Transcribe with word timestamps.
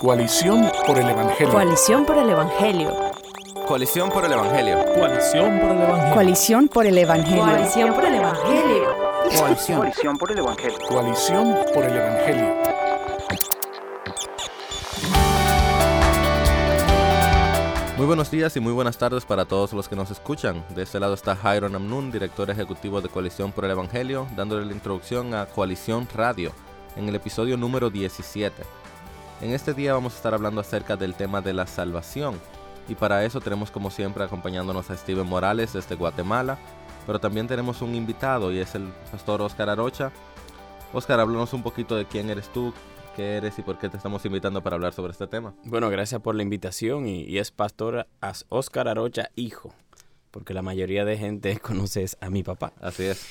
Coalición 0.00 0.72
por 0.86 0.98
el 0.98 1.10
Evangelio. 1.10 1.52
Coalición 1.52 2.06
por 2.06 2.16
el 2.16 2.30
Evangelio. 2.30 2.90
Coalición 3.68 4.08
por 4.08 4.24
el 4.24 4.32
Evangelio. 4.32 4.78
Coalición 4.94 5.58
por 5.60 5.66
el 5.66 5.82
Evangelio. 5.82 6.14
Coalición 6.14 6.68
por 6.70 6.86
el 6.86 6.96
Evangelio. 6.96 7.44
Coalición 7.44 7.94
por 7.94 8.04
el 8.06 8.14
Evangelio. 8.14 8.96
Coalición. 9.36 10.18
Por 10.18 10.32
el 10.32 10.38
Evangelio. 10.38 10.78
Coalición 10.88 11.56
por 11.74 11.84
el 11.84 11.96
Evangelio. 11.98 12.54
Muy 17.98 18.06
buenos 18.06 18.30
días 18.30 18.56
y 18.56 18.60
muy 18.60 18.72
buenas 18.72 18.96
tardes 18.96 19.26
para 19.26 19.44
todos 19.44 19.74
los 19.74 19.86
que 19.86 19.96
nos 19.96 20.10
escuchan. 20.10 20.64
De 20.74 20.84
este 20.84 20.98
lado 20.98 21.12
está 21.12 21.36
Jairo 21.36 21.66
Amnun, 21.66 22.10
director 22.10 22.48
ejecutivo 22.48 23.02
de 23.02 23.10
Coalición 23.10 23.52
por 23.52 23.66
el 23.66 23.72
Evangelio, 23.72 24.26
dándole 24.34 24.64
la 24.64 24.72
introducción 24.72 25.34
a 25.34 25.44
Coalición 25.44 26.08
Radio 26.14 26.52
en 26.96 27.06
el 27.06 27.14
episodio 27.16 27.58
número 27.58 27.90
17. 27.90 28.79
En 29.40 29.52
este 29.52 29.72
día 29.74 29.94
vamos 29.94 30.12
a 30.14 30.16
estar 30.16 30.34
hablando 30.34 30.60
acerca 30.60 30.96
del 30.96 31.14
tema 31.14 31.40
de 31.40 31.52
la 31.54 31.66
salvación. 31.66 32.38
Y 32.88 32.94
para 32.94 33.24
eso 33.24 33.40
tenemos 33.40 33.70
como 33.70 33.90
siempre 33.90 34.24
acompañándonos 34.24 34.90
a 34.90 34.96
Steven 34.96 35.26
Morales 35.26 35.72
desde 35.72 35.94
Guatemala, 35.94 36.58
pero 37.06 37.18
también 37.20 37.46
tenemos 37.46 37.82
un 37.82 37.94
invitado 37.94 38.52
y 38.52 38.58
es 38.58 38.74
el 38.74 38.88
pastor 39.10 39.40
Oscar 39.42 39.70
Arocha. 39.70 40.10
Oscar, 40.92 41.20
háblanos 41.20 41.52
un 41.52 41.62
poquito 41.62 41.94
de 41.96 42.04
quién 42.06 42.30
eres 42.30 42.52
tú, 42.52 42.74
qué 43.16 43.36
eres 43.36 43.58
y 43.58 43.62
por 43.62 43.78
qué 43.78 43.88
te 43.88 43.96
estamos 43.96 44.24
invitando 44.26 44.62
para 44.62 44.74
hablar 44.74 44.92
sobre 44.92 45.12
este 45.12 45.26
tema. 45.28 45.54
Bueno, 45.64 45.88
gracias 45.88 46.20
por 46.20 46.34
la 46.34 46.42
invitación 46.42 47.06
y, 47.06 47.22
y 47.22 47.38
es 47.38 47.50
pastor 47.52 48.08
As- 48.20 48.44
Oscar 48.48 48.88
Arocha, 48.88 49.30
hijo, 49.36 49.72
porque 50.32 50.52
la 50.52 50.62
mayoría 50.62 51.04
de 51.04 51.16
gente 51.16 51.58
conoce 51.62 52.06
a 52.20 52.28
mi 52.28 52.42
papá, 52.42 52.72
Así 52.80 53.04
es. 53.04 53.24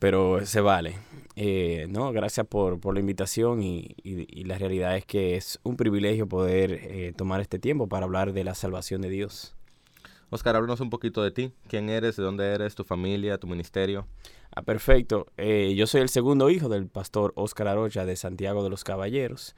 Pero 0.00 0.44
se 0.44 0.60
vale. 0.60 0.96
Eh, 1.36 1.86
no, 1.88 2.10
gracias 2.10 2.44
por, 2.46 2.80
por 2.80 2.94
la 2.94 3.00
invitación 3.00 3.62
y, 3.62 3.94
y- 4.02 4.26
y 4.40 4.44
la 4.44 4.58
realidad 4.58 4.96
es 4.96 5.06
que 5.06 5.36
es 5.36 5.60
un 5.62 5.76
privilegio 5.76 6.26
poder 6.28 6.72
eh, 6.72 7.12
tomar 7.16 7.40
este 7.40 7.60
tiempo 7.60 7.86
para 7.88 8.04
hablar 8.06 8.32
de 8.32 8.42
la 8.42 8.54
salvación 8.56 9.00
de 9.02 9.10
Dios. 9.10 9.54
Oscar, 10.30 10.56
háblanos 10.56 10.80
un 10.80 10.90
poquito 10.90 11.22
de 11.22 11.30
ti. 11.30 11.52
¿Quién 11.68 11.88
eres? 11.88 12.16
¿De 12.16 12.22
dónde 12.22 12.46
eres? 12.52 12.74
¿Tu 12.74 12.84
familia? 12.84 13.38
¿Tu 13.38 13.46
ministerio? 13.46 14.06
Ah, 14.54 14.62
perfecto. 14.62 15.26
Eh, 15.36 15.74
yo 15.76 15.86
soy 15.86 16.00
el 16.02 16.08
segundo 16.08 16.50
hijo 16.50 16.68
del 16.68 16.86
pastor 16.88 17.32
Oscar 17.36 17.68
Arocha 17.68 18.04
de 18.04 18.16
Santiago 18.16 18.62
de 18.62 18.70
los 18.70 18.84
Caballeros. 18.84 19.54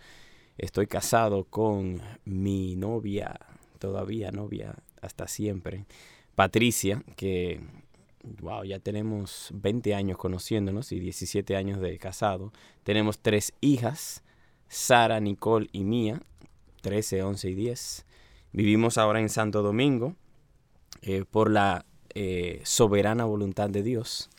Estoy 0.59 0.87
casado 0.87 1.45
con 1.45 2.01
mi 2.25 2.77
novia, 2.77 3.39
todavía 3.79 4.31
novia, 4.33 4.75
hasta 5.01 5.27
siempre, 5.29 5.85
Patricia, 6.35 7.03
que, 7.17 7.61
wow, 8.41 8.65
ya 8.65 8.79
tenemos 8.79 9.51
20 9.55 9.95
años 9.95 10.19
conociéndonos 10.19 10.93
y 10.93 11.01
17 11.01 11.57
años 11.57 11.81
de 11.81 11.99
casado. 11.99 12.53
Tenemos 12.83 13.19
tres 13.21 13.53
hijas, 13.61 14.23
Sara, 14.69 15.21
Nicole 15.21 15.69
y 15.73 15.85
Mía, 15.85 16.23
13, 16.83 17.23
11 17.23 17.51
y 17.51 17.55
10. 17.55 18.07
Vivimos 18.53 18.99
ahora 18.99 19.21
en 19.21 19.29
Santo 19.29 19.63
Domingo 19.63 20.15
eh, 21.03 21.25
por 21.31 21.51
la 21.51 21.87
eh, 22.15 22.61
soberana 22.65 23.25
voluntad 23.25 23.71
de 23.71 23.83
Dios. 23.83 24.31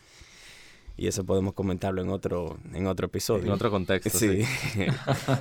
Y 0.96 1.08
eso 1.08 1.26
podemos 1.26 1.54
comentarlo 1.54 2.02
en 2.04 2.10
otro, 2.10 2.60
en 2.72 2.86
otro 2.86 3.08
episodio. 3.08 3.46
En 3.46 3.52
otro 3.52 3.72
contexto. 3.72 4.12
Sí. 4.12 4.44
sí. 4.44 4.80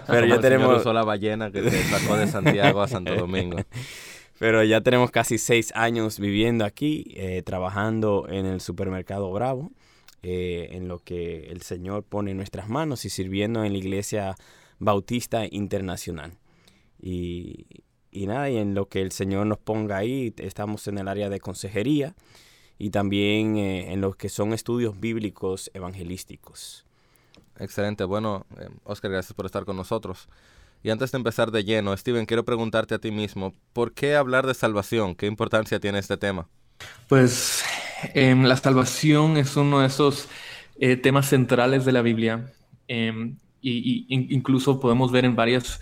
Pero 0.06 0.22
Como 0.22 0.27
ya 0.27 0.40
tenemos, 0.40 0.84
la 0.86 1.04
ballena 1.04 1.50
que 1.50 1.68
se 1.68 1.82
sacó 1.84 2.16
de 2.16 2.27
Santiago 2.27 2.80
a 2.80 2.88
Santo 2.88 3.14
Domingo. 3.16 3.58
Pero 4.42 4.64
ya 4.64 4.80
tenemos 4.80 5.12
casi 5.12 5.38
seis 5.38 5.70
años 5.76 6.18
viviendo 6.18 6.64
aquí, 6.64 7.04
eh, 7.14 7.42
trabajando 7.44 8.26
en 8.28 8.44
el 8.44 8.60
supermercado 8.60 9.30
Bravo, 9.30 9.70
eh, 10.24 10.70
en 10.72 10.88
lo 10.88 10.98
que 10.98 11.44
el 11.52 11.62
Señor 11.62 12.02
pone 12.02 12.32
en 12.32 12.38
nuestras 12.38 12.68
manos 12.68 13.04
y 13.04 13.08
sirviendo 13.08 13.62
en 13.62 13.70
la 13.70 13.78
Iglesia 13.78 14.34
Bautista 14.80 15.46
Internacional. 15.48 16.32
Y, 17.00 17.66
y 18.10 18.26
nada, 18.26 18.50
y 18.50 18.56
en 18.56 18.74
lo 18.74 18.88
que 18.88 19.00
el 19.02 19.12
Señor 19.12 19.46
nos 19.46 19.58
ponga 19.58 19.98
ahí, 19.98 20.34
estamos 20.38 20.88
en 20.88 20.98
el 20.98 21.06
área 21.06 21.28
de 21.28 21.38
consejería 21.38 22.16
y 22.78 22.90
también 22.90 23.56
eh, 23.58 23.92
en 23.92 24.00
lo 24.00 24.14
que 24.14 24.28
son 24.28 24.55
estudios 24.55 24.98
bíblicos 24.98 25.70
evangelísticos. 25.72 26.84
Excelente. 27.61 28.02
Bueno, 28.02 28.44
Oscar, 28.83 29.12
gracias 29.12 29.34
por 29.34 29.46
estar 29.46 29.64
con 29.64 29.77
nosotros. 29.77 30.28
Y 30.82 30.90
antes 30.90 31.12
de 31.12 31.18
empezar 31.18 31.50
de 31.50 31.64
lleno, 31.64 31.96
Steven, 31.96 32.26
quiero 32.26 32.44
preguntarte 32.44 32.94
a 32.94 32.98
ti 32.98 33.10
mismo, 33.10 33.54
¿por 33.72 33.94
qué 33.94 34.14
hablar 34.16 34.46
de 34.46 34.54
salvación? 34.54 35.14
¿Qué 35.16 35.26
importancia 35.26 35.80
tiene 35.80 35.98
este 35.98 36.16
tema? 36.16 36.48
Pues 37.08 37.62
em, 38.14 38.44
la 38.44 38.56
salvación 38.56 39.36
es 39.36 39.56
uno 39.56 39.80
de 39.80 39.86
esos 39.86 40.28
eh, 40.78 40.96
temas 40.96 41.28
centrales 41.28 41.84
de 41.84 41.92
la 41.92 42.02
Biblia 42.02 42.52
em, 42.88 43.36
y, 43.60 44.06
y 44.10 44.14
in- 44.14 44.26
incluso 44.30 44.80
podemos 44.80 45.12
ver 45.12 45.24
en 45.24 45.36
varias, 45.36 45.80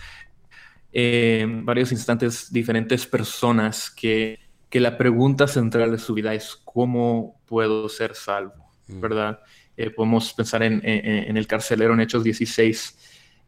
em, 0.92 1.64
varios 1.64 1.92
instantes 1.92 2.52
diferentes 2.52 3.06
personas 3.06 3.90
que, 3.90 4.38
que 4.68 4.80
la 4.80 4.98
pregunta 4.98 5.46
central 5.48 5.92
de 5.92 5.98
su 5.98 6.14
vida 6.14 6.34
es 6.34 6.56
¿cómo 6.64 7.40
puedo 7.46 7.88
ser 7.88 8.14
salvo? 8.14 8.70
¿Verdad? 8.88 9.40
Eh, 9.76 9.90
podemos 9.90 10.32
pensar 10.34 10.62
en, 10.62 10.80
en- 10.86 11.30
en 11.30 11.36
el 11.36 11.46
carcelero 11.46 11.94
en 11.94 12.00
Hechos 12.00 12.24
16 12.24 12.98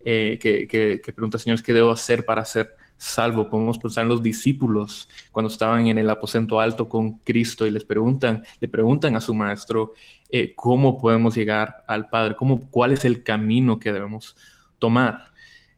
eh, 0.04 0.38
que, 0.40 0.66
que, 0.66 1.00
que 1.04 1.12
pregunta, 1.12 1.38
Señor, 1.38 1.62
¿qué 1.62 1.72
debo 1.72 1.90
hacer 1.90 2.24
para 2.24 2.44
ser 2.44 2.76
salvo? 2.96 3.48
Podemos 3.48 3.78
pensar 3.78 4.02
en 4.02 4.08
los 4.08 4.22
discípulos 4.22 5.08
cuando 5.30 5.50
estaban 5.50 5.86
en 5.86 5.98
el 5.98 6.08
aposento 6.10 6.60
alto 6.60 6.88
con 6.88 7.18
Cristo 7.18 7.66
y 7.66 7.70
les 7.70 7.84
preguntan, 7.84 8.44
le 8.60 8.68
preguntan 8.68 9.16
a 9.16 9.20
su 9.20 9.34
maestro 9.34 9.94
eh, 10.30 10.54
cómo 10.54 11.00
podemos 11.00 11.34
llegar 11.34 11.84
al 11.86 12.08
Padre, 12.08 12.36
cómo, 12.36 12.68
cuál 12.70 12.92
es 12.92 13.04
el 13.04 13.22
camino 13.22 13.78
que 13.78 13.92
debemos 13.92 14.36
tomar. 14.78 15.32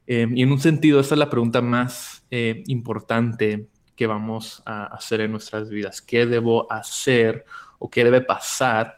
Eh, 0.06 0.26
y 0.34 0.42
en 0.42 0.52
un 0.52 0.60
sentido, 0.60 1.00
esta 1.00 1.14
es 1.14 1.18
la 1.18 1.30
pregunta 1.30 1.60
más 1.62 2.22
importante 2.66 3.68
que 3.96 4.06
vamos 4.06 4.62
a 4.66 4.86
hacer 4.86 5.20
en 5.20 5.30
nuestras 5.30 5.70
vidas. 5.70 6.02
¿Qué 6.02 6.26
debo 6.26 6.70
hacer 6.70 7.44
o 7.78 7.88
qué 7.88 8.02
debe 8.04 8.20
pasar 8.20 8.96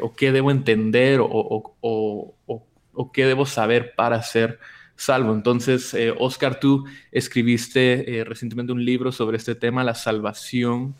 o 0.00 0.12
qué 0.14 0.32
debo 0.32 0.50
entender 0.50 1.20
o, 1.20 1.26
o- 1.26 1.76
o- 1.80 2.34
o- 2.46 2.66
o 2.92 3.12
qué 3.12 3.26
debo 3.26 3.46
saber 3.46 3.94
para 3.96 4.22
ser 4.22 4.58
salvo? 4.96 5.32
Entonces, 5.34 5.94
eh, 5.94 6.14
Oscar, 6.18 6.60
tú 6.60 6.84
escribiste 7.10 8.18
eh, 8.20 8.24
recientemente 8.24 8.72
un 8.72 8.84
libro 8.84 9.12
sobre 9.12 9.36
este 9.36 9.54
tema, 9.54 9.84
la 9.84 9.94
salvación. 9.94 10.94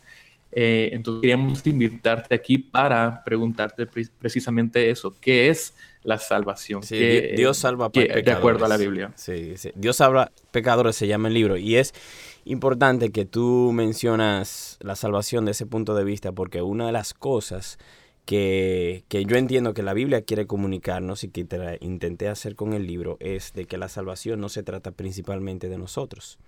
Eh, 0.51 0.89
entonces, 0.93 1.21
queríamos 1.21 1.65
invitarte 1.65 2.35
aquí 2.35 2.57
para 2.59 3.23
preguntarte 3.23 3.85
pre- 3.87 4.07
precisamente 4.19 4.89
eso. 4.89 5.15
¿Qué 5.19 5.49
es 5.49 5.73
la 6.03 6.19
salvación? 6.19 6.83
Sí, 6.83 6.95
¿Qué, 6.97 7.07
Di- 7.07 7.35
Dios 7.35 7.57
salva 7.57 7.91
qué- 7.91 8.05
pe- 8.07 8.21
De 8.21 8.31
acuerdo 8.31 8.65
a 8.65 8.67
la 8.67 8.77
pecadores. 8.77 8.77
Biblia. 8.77 9.11
Sí, 9.15 9.57
sí. 9.57 9.71
Dios 9.75 9.95
salva 9.97 10.31
pecadores 10.51 10.95
se 10.95 11.07
llama 11.07 11.27
el 11.29 11.33
libro 11.33 11.57
y 11.57 11.75
es 11.77 11.93
importante 12.45 13.11
que 13.11 13.25
tú 13.25 13.71
mencionas 13.73 14.77
la 14.81 14.95
salvación 14.95 15.45
de 15.45 15.51
ese 15.51 15.65
punto 15.65 15.95
de 15.95 16.03
vista 16.03 16.31
porque 16.33 16.61
una 16.61 16.85
de 16.87 16.91
las 16.91 17.13
cosas 17.13 17.77
que, 18.25 19.03
que 19.09 19.25
yo 19.25 19.35
entiendo 19.35 19.73
que 19.73 19.83
la 19.83 19.93
Biblia 19.93 20.21
quiere 20.21 20.47
comunicarnos 20.47 21.23
y 21.23 21.29
que 21.29 21.47
tra- 21.47 21.77
intenté 21.81 22.29
hacer 22.29 22.55
con 22.55 22.73
el 22.73 22.87
libro 22.87 23.17
es 23.19 23.53
de 23.53 23.65
que 23.65 23.77
la 23.77 23.89
salvación 23.89 24.39
no 24.39 24.49
se 24.49 24.63
trata 24.63 24.91
principalmente 24.91 25.69
de 25.69 25.77
nosotros. 25.77 26.39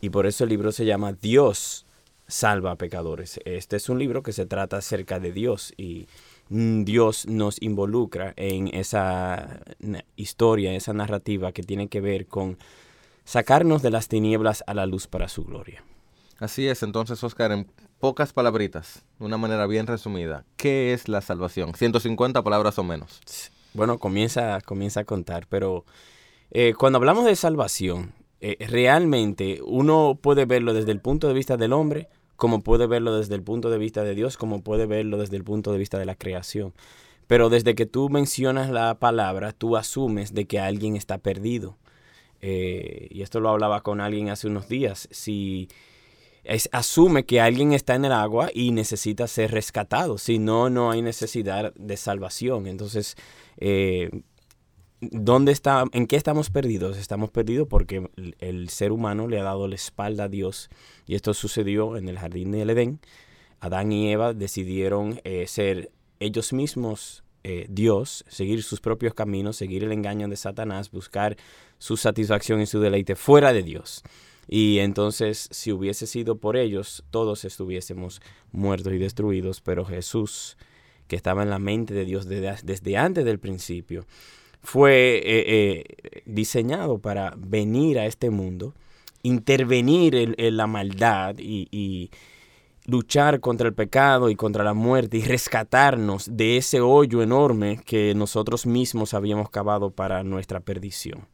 Y 0.00 0.10
por 0.10 0.26
eso 0.26 0.44
el 0.44 0.50
libro 0.50 0.72
se 0.72 0.84
llama 0.84 1.14
Dios 1.14 1.86
salva 2.26 2.72
a 2.72 2.76
pecadores. 2.76 3.40
Este 3.44 3.76
es 3.76 3.88
un 3.88 3.98
libro 3.98 4.22
que 4.22 4.32
se 4.32 4.46
trata 4.46 4.78
acerca 4.78 5.20
de 5.20 5.32
Dios 5.32 5.72
y 5.76 6.06
Dios 6.48 7.26
nos 7.26 7.60
involucra 7.62 8.34
en 8.36 8.68
esa 8.74 9.60
historia, 10.16 10.74
esa 10.74 10.92
narrativa 10.92 11.52
que 11.52 11.62
tiene 11.62 11.88
que 11.88 12.00
ver 12.00 12.26
con 12.26 12.58
sacarnos 13.24 13.80
de 13.80 13.90
las 13.90 14.08
tinieblas 14.08 14.62
a 14.66 14.74
la 14.74 14.84
luz 14.84 15.06
para 15.06 15.28
su 15.28 15.44
gloria. 15.44 15.82
Así 16.38 16.66
es, 16.66 16.82
entonces, 16.82 17.22
Oscar, 17.22 17.52
en 17.52 17.66
pocas 18.04 18.34
palabritas, 18.34 19.02
de 19.18 19.24
una 19.24 19.38
manera 19.38 19.66
bien 19.66 19.86
resumida, 19.86 20.44
¿qué 20.58 20.92
es 20.92 21.08
la 21.08 21.22
salvación? 21.22 21.72
150 21.72 22.42
palabras 22.42 22.78
o 22.78 22.84
menos. 22.84 23.22
Bueno, 23.72 23.96
comienza, 23.96 24.60
comienza 24.60 25.00
a 25.00 25.04
contar, 25.04 25.46
pero 25.48 25.86
eh, 26.50 26.74
cuando 26.78 26.98
hablamos 26.98 27.24
de 27.24 27.34
salvación, 27.34 28.12
eh, 28.42 28.58
realmente 28.68 29.60
uno 29.64 30.18
puede 30.20 30.44
verlo 30.44 30.74
desde 30.74 30.92
el 30.92 31.00
punto 31.00 31.28
de 31.28 31.32
vista 31.32 31.56
del 31.56 31.72
hombre, 31.72 32.10
como 32.36 32.60
puede 32.60 32.86
verlo 32.86 33.16
desde 33.16 33.36
el 33.36 33.42
punto 33.42 33.70
de 33.70 33.78
vista 33.78 34.04
de 34.04 34.14
Dios, 34.14 34.36
como 34.36 34.60
puede 34.60 34.84
verlo 34.84 35.16
desde 35.16 35.38
el 35.38 35.44
punto 35.44 35.72
de 35.72 35.78
vista 35.78 35.98
de 35.98 36.04
la 36.04 36.14
creación. 36.14 36.74
Pero 37.26 37.48
desde 37.48 37.74
que 37.74 37.86
tú 37.86 38.10
mencionas 38.10 38.68
la 38.68 38.98
palabra, 38.98 39.52
tú 39.52 39.78
asumes 39.78 40.34
de 40.34 40.44
que 40.44 40.60
alguien 40.60 40.94
está 40.94 41.16
perdido. 41.16 41.78
Eh, 42.42 43.08
y 43.10 43.22
esto 43.22 43.40
lo 43.40 43.48
hablaba 43.48 43.82
con 43.82 44.02
alguien 44.02 44.28
hace 44.28 44.46
unos 44.46 44.68
días. 44.68 45.08
Si 45.10 45.70
es- 46.44 46.68
asume 46.72 47.24
que 47.24 47.40
alguien 47.40 47.72
está 47.72 47.94
en 47.94 48.04
el 48.04 48.12
agua 48.12 48.50
y 48.54 48.70
necesita 48.72 49.26
ser 49.26 49.50
rescatado, 49.50 50.18
si 50.18 50.38
no, 50.38 50.70
no 50.70 50.90
hay 50.90 51.02
necesidad 51.02 51.74
de 51.74 51.96
salvación. 51.96 52.66
Entonces, 52.66 53.16
eh, 53.58 54.10
¿dónde 55.00 55.52
está, 55.52 55.84
¿en 55.92 56.06
qué 56.06 56.16
estamos 56.16 56.50
perdidos? 56.50 56.96
Estamos 56.98 57.30
perdidos 57.30 57.68
porque 57.68 58.08
el, 58.38 58.68
ser 58.68 58.92
humano 58.92 59.28
le 59.28 59.40
ha 59.40 59.44
dado 59.44 59.68
la 59.68 59.74
espalda 59.74 60.24
a 60.24 60.28
Dios 60.28 60.68
y 61.06 61.14
esto 61.14 61.34
sucedió 61.34 61.96
en 61.96 62.08
el 62.08 62.18
jardín 62.18 62.52
del 62.52 62.70
Edén. 62.70 63.00
Adán 63.60 63.92
y 63.92 64.12
Eva 64.12 64.34
decidieron 64.34 65.20
eh, 65.24 65.46
ser 65.46 65.90
ellos 66.20 66.52
mismos 66.52 67.24
eh, 67.46 67.66
Dios, 67.68 68.24
seguir 68.28 68.62
sus 68.62 68.80
propios 68.80 69.12
caminos, 69.12 69.56
seguir 69.56 69.84
el 69.84 69.92
engaño 69.92 70.28
de 70.28 70.36
Satanás, 70.36 70.90
buscar 70.90 71.36
su 71.78 71.98
satisfacción 71.98 72.62
y 72.62 72.66
su 72.66 72.80
deleite 72.80 73.16
fuera 73.16 73.52
de 73.52 73.62
Dios. 73.62 74.02
Y 74.48 74.78
entonces, 74.78 75.48
si 75.50 75.72
hubiese 75.72 76.06
sido 76.06 76.36
por 76.36 76.56
ellos, 76.56 77.04
todos 77.10 77.44
estuviésemos 77.44 78.20
muertos 78.52 78.92
y 78.92 78.98
destruidos, 78.98 79.60
pero 79.60 79.84
Jesús, 79.84 80.56
que 81.08 81.16
estaba 81.16 81.42
en 81.42 81.50
la 81.50 81.58
mente 81.58 81.94
de 81.94 82.04
Dios 82.04 82.26
desde, 82.26 82.96
antes 82.96 83.24
del 83.24 83.38
principio, 83.38 84.06
fue 84.62 85.16
eh, 85.16 85.44
eh, 85.46 86.22
diseñado 86.26 86.98
para 86.98 87.34
venir 87.36 87.98
a 87.98 88.06
este 88.06 88.30
mundo, 88.30 88.74
intervenir 89.22 90.14
en, 90.14 90.56
la 90.56 90.66
maldad 90.66 91.36
y, 91.38 92.10
luchar 92.86 93.40
contra 93.40 93.66
el 93.66 93.72
pecado 93.72 94.28
y 94.28 94.36
contra 94.36 94.62
la 94.62 94.74
muerte 94.74 95.16
y 95.16 95.22
rescatarnos 95.22 96.28
de 96.36 96.58
ese 96.58 96.82
hoyo 96.82 97.22
enorme 97.22 97.80
que 97.82 98.14
nosotros 98.14 98.66
mismos 98.66 99.14
habíamos 99.14 99.48
cavado 99.48 99.90
para 99.90 100.22
nuestra 100.22 100.60
perdición. 100.60 101.26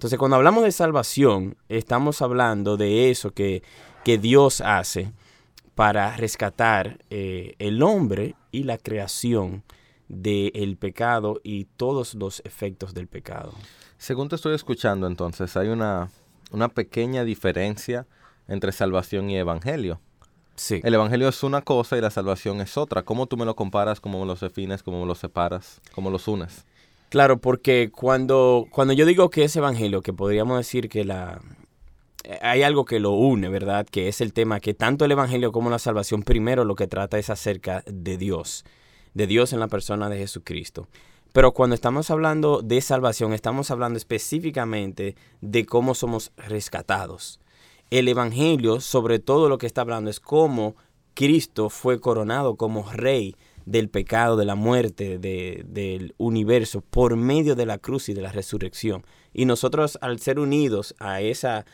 Entonces, 0.00 0.18
cuando 0.18 0.38
hablamos 0.38 0.64
de 0.64 0.72
salvación, 0.72 1.58
estamos 1.68 2.22
hablando 2.22 2.78
de 2.78 3.10
eso 3.10 3.32
que, 3.32 3.62
que 4.02 4.16
Dios 4.16 4.62
hace 4.62 5.12
para 5.74 6.16
rescatar 6.16 7.00
eh, 7.10 7.54
el 7.58 7.82
hombre 7.82 8.34
y 8.50 8.62
la 8.62 8.78
creación 8.78 9.62
del 10.08 10.78
pecado 10.78 11.38
y 11.44 11.66
todos 11.76 12.14
los 12.14 12.40
efectos 12.46 12.94
del 12.94 13.08
pecado. 13.08 13.52
Según 13.98 14.30
te 14.30 14.36
estoy 14.36 14.54
escuchando, 14.54 15.06
entonces, 15.06 15.54
hay 15.58 15.68
una, 15.68 16.08
una 16.50 16.70
pequeña 16.70 17.22
diferencia 17.22 18.06
entre 18.48 18.72
salvación 18.72 19.28
y 19.28 19.36
evangelio. 19.36 20.00
Sí. 20.56 20.80
El 20.82 20.94
evangelio 20.94 21.28
es 21.28 21.42
una 21.42 21.60
cosa 21.60 21.98
y 21.98 22.00
la 22.00 22.10
salvación 22.10 22.62
es 22.62 22.78
otra. 22.78 23.02
¿Cómo 23.02 23.26
tú 23.26 23.36
me 23.36 23.44
lo 23.44 23.54
comparas? 23.54 24.00
¿Cómo 24.00 24.18
me 24.18 24.24
lo 24.24 24.34
defines? 24.34 24.82
¿Cómo 24.82 25.02
me 25.02 25.06
lo 25.06 25.14
separas? 25.14 25.82
¿Cómo 25.94 26.08
los 26.08 26.26
unes? 26.26 26.64
Claro, 27.10 27.40
porque 27.40 27.90
cuando, 27.92 28.66
cuando 28.70 28.94
yo 28.94 29.04
digo 29.04 29.30
que 29.30 29.44
es 29.44 29.54
evangelio, 29.56 30.00
que 30.00 30.12
podríamos 30.12 30.56
decir 30.58 30.88
que 30.88 31.04
la 31.04 31.40
hay 32.40 32.62
algo 32.62 32.84
que 32.84 33.00
lo 33.00 33.12
une, 33.12 33.48
¿verdad? 33.48 33.86
Que 33.90 34.08
es 34.08 34.20
el 34.20 34.32
tema 34.32 34.60
que 34.60 34.74
tanto 34.74 35.04
el 35.04 35.10
evangelio 35.10 35.52
como 35.52 35.70
la 35.70 35.78
salvación 35.78 36.22
primero 36.22 36.64
lo 36.64 36.74
que 36.74 36.86
trata 36.86 37.18
es 37.18 37.30
acerca 37.30 37.82
de 37.86 38.16
Dios, 38.16 38.64
de 39.14 39.26
Dios 39.26 39.52
en 39.52 39.60
la 39.60 39.68
persona 39.68 40.08
de 40.08 40.18
Jesucristo. 40.18 40.86
Pero 41.32 41.52
cuando 41.52 41.74
estamos 41.74 42.10
hablando 42.10 42.60
de 42.62 42.80
salvación, 42.80 43.32
estamos 43.32 43.70
hablando 43.70 43.96
específicamente 43.96 45.16
de 45.40 45.66
cómo 45.66 45.94
somos 45.94 46.32
rescatados. 46.36 47.40
El 47.90 48.08
Evangelio, 48.08 48.80
sobre 48.80 49.18
todo 49.18 49.48
lo 49.48 49.58
que 49.58 49.66
está 49.66 49.80
hablando, 49.80 50.10
es 50.10 50.20
cómo 50.20 50.76
Cristo 51.14 51.70
fue 51.70 52.00
coronado 52.00 52.56
como 52.56 52.88
rey 52.92 53.34
del 53.70 53.88
pecado, 53.88 54.36
de 54.36 54.44
la 54.44 54.56
muerte, 54.56 55.18
del 55.18 56.14
universo, 56.18 56.80
por 56.80 57.14
medio 57.16 57.54
de 57.54 57.66
la 57.66 57.78
cruz 57.78 58.08
y 58.08 58.14
de 58.14 58.22
la 58.22 58.32
resurrección. 58.32 59.04
Y 59.32 59.44
nosotros 59.44 59.96
al 60.00 60.18
ser 60.18 60.40
unidos 60.40 60.96
a 60.98 61.20
esa, 61.20 61.64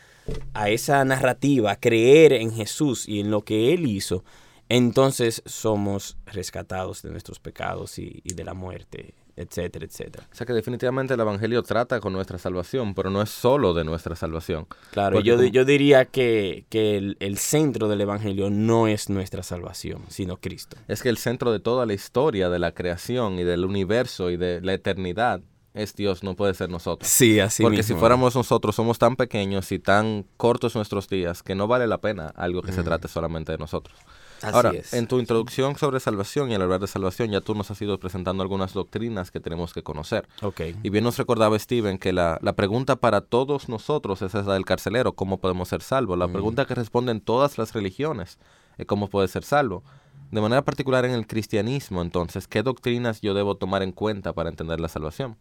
a 0.53 0.69
esa 0.69 1.03
narrativa, 1.05 1.75
creer 1.77 2.33
en 2.33 2.53
Jesús 2.53 3.07
y 3.07 3.19
en 3.19 3.31
lo 3.31 3.41
que 3.41 3.73
Él 3.73 3.87
hizo, 3.87 4.23
entonces 4.69 5.41
somos 5.45 6.17
rescatados 6.25 7.01
de 7.01 7.09
nuestros 7.09 7.39
pecados 7.39 7.97
y 7.97 8.21
de 8.23 8.43
la 8.43 8.53
muerte 8.53 9.15
etcétera, 9.37 9.85
etcétera. 9.85 10.27
O 10.31 10.35
sea 10.35 10.45
que 10.45 10.53
definitivamente 10.53 11.13
el 11.13 11.19
Evangelio 11.19 11.61
trata 11.61 11.99
con 11.99 12.11
nuestra 12.11 12.39
salvación, 12.39 12.95
pero 12.95 13.11
no 13.11 13.21
es 13.21 13.29
solo 13.29 13.73
de 13.75 13.83
nuestra 13.83 14.15
salvación. 14.15 14.67
Claro, 14.91 15.21
yo, 15.21 15.41
yo 15.43 15.63
diría 15.63 16.05
que, 16.05 16.65
el, 16.71 17.37
centro 17.37 17.87
del 17.87 18.01
Evangelio 18.01 18.49
no 18.49 18.87
es 18.87 19.09
nuestra 19.09 19.43
salvación, 19.43 20.01
sino 20.09 20.37
Cristo. 20.37 20.75
Es 20.87 21.03
que 21.03 21.09
el 21.09 21.17
centro 21.17 21.51
de 21.51 21.59
toda 21.59 21.85
la 21.85 21.93
historia 21.93 22.49
de 22.49 22.57
la 22.57 22.71
creación 22.71 23.37
y 23.37 23.43
del 23.43 23.63
universo 23.63 24.31
y 24.31 24.37
de 24.37 24.59
la 24.61 24.73
eternidad 24.73 25.41
es 25.75 25.95
Dios, 25.95 26.23
no 26.23 26.35
puede 26.35 26.55
ser 26.55 26.71
nosotros. 26.71 27.07
Sí, 27.07 27.39
así 27.39 27.61
Porque 27.61 27.83
si 27.83 27.93
fuéramos 27.93 28.35
nosotros, 28.35 28.75
somos 28.75 28.97
tan 28.97 29.15
pequeños 29.15 29.71
y 29.71 29.77
tan 29.77 30.25
cortos 30.35 30.75
nuestros 30.75 31.07
días 31.07 31.43
que 31.43 31.53
no 31.53 31.67
vale 31.67 31.85
la 31.85 31.99
pena 31.99 32.33
algo 32.35 32.63
que 32.63 32.71
se 32.71 32.81
trate 32.81 33.07
solamente 33.07 33.51
de 33.51 33.59
nosotros. 33.59 33.95
Ahora, 34.41 34.71
en 34.91 35.07
tu 35.07 35.19
introducción 35.19 35.75
sobre 35.75 35.99
salvación 35.99 36.51
y 36.51 36.55
al 36.55 36.61
hablar 36.61 36.79
de 36.79 36.87
salvación, 36.87 37.31
ya 37.31 37.41
tú 37.41 37.55
nos 37.55 37.71
has 37.71 37.81
ido 37.81 37.99
presentando 37.99 38.43
algunas 38.43 38.73
doctrinas 38.73 39.31
que 39.31 39.39
tenemos 39.39 39.73
que 39.73 39.83
conocer. 39.83 40.27
Okay. 40.41 40.75
Y 40.83 40.89
bien 40.89 41.03
nos 41.03 41.17
recordaba 41.17 41.57
Steven 41.57 41.97
que 41.97 42.13
la, 42.13 42.39
pregunta 42.55 42.95
para 42.95 43.21
todos 43.21 43.69
nosotros 43.69 44.21
es 44.21 44.33
esa 44.33 44.53
del 44.53 44.65
carcelero, 44.65 45.13
¿cómo 45.13 45.39
podemos 45.39 45.69
ser 45.69 45.81
salvos? 45.81 46.17
La 46.17 46.27
mm. 46.27 46.33
pregunta 46.33 46.65
que 46.65 46.75
responden 46.75 47.21
todas 47.21 47.57
las 47.57 47.73
religiones 47.73 48.37
es 48.77 48.85
cómo 48.85 49.07
puede 49.07 49.27
ser 49.27 49.43
salvo. 49.43 49.83
De 50.31 50.41
manera 50.41 50.63
particular 50.63 51.05
en 51.05 51.11
el 51.11 51.25
cristianismo, 51.25 52.01
entonces, 52.01 52.47
¿qué 52.47 52.61
doctrinas 52.61 53.21
yo 53.21 53.33
debo 53.33 53.55
tomar 53.55 53.81
en 53.81 53.91
cuenta 53.91 54.33
para 54.33 54.49
entender 54.49 54.79
la 54.79 54.89
salvación? 54.89 55.37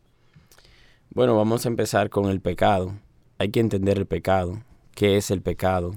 Bueno, 1.11 1.37
vamos 1.37 1.65
a 1.65 1.69
empezar 1.69 2.11
con 2.11 2.27
el 2.27 2.41
pecado. 2.41 2.95
Hay 3.39 3.51
que 3.51 3.61
entender 3.61 3.99
el 3.99 4.07
pecado. 4.07 4.63
¿Qué 4.95 5.17
es 5.17 5.31
el 5.31 5.43
pecado? 5.43 5.97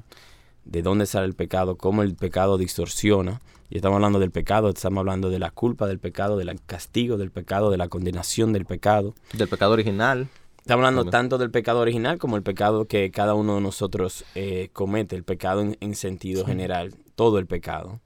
De 0.65 0.81
dónde 0.81 1.05
sale 1.05 1.25
el 1.25 1.33
pecado, 1.33 1.77
cómo 1.77 2.03
el 2.03 2.15
pecado 2.15 2.57
distorsiona. 2.57 3.41
Y 3.69 3.75
estamos 3.77 3.95
hablando 3.95 4.19
del 4.19 4.31
pecado, 4.31 4.69
estamos 4.69 4.99
hablando 4.99 5.29
de 5.29 5.39
la 5.39 5.51
culpa 5.51 5.87
del 5.87 5.99
pecado, 5.99 6.37
del 6.37 6.59
castigo 6.65 7.17
del 7.17 7.31
pecado, 7.31 7.69
de 7.69 7.77
la 7.77 7.87
condenación 7.87 8.51
del 8.53 8.65
pecado. 8.65 9.13
Del 9.33 9.47
pecado 9.47 9.73
original. 9.73 10.27
Estamos 10.69 10.85
hablando 10.85 11.09
tanto 11.09 11.39
del 11.39 11.49
pecado 11.49 11.79
original 11.79 12.19
como 12.19 12.37
el 12.37 12.43
pecado 12.43 12.85
que 12.85 13.09
cada 13.09 13.33
uno 13.33 13.55
de 13.55 13.61
nosotros 13.61 14.23
eh, 14.35 14.69
comete, 14.71 15.15
el 15.15 15.23
pecado 15.23 15.61
en, 15.79 15.95
sentido 15.95 16.45
general, 16.45 16.93
todo 17.15 17.39
el 17.39 17.47
pecado. 17.47 18.01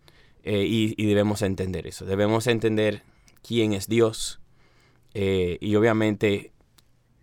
Eh, 0.46 0.66
y, 0.66 1.06
debemos 1.06 1.42
entender 1.42 1.88
eso, 1.88 2.06
debemos 2.06 2.48
entender 2.48 3.02
quién 3.46 3.74
es 3.74 3.90
Dios 3.90 4.40
eh, 5.14 5.58
y 5.60 5.76
obviamente 5.76 6.53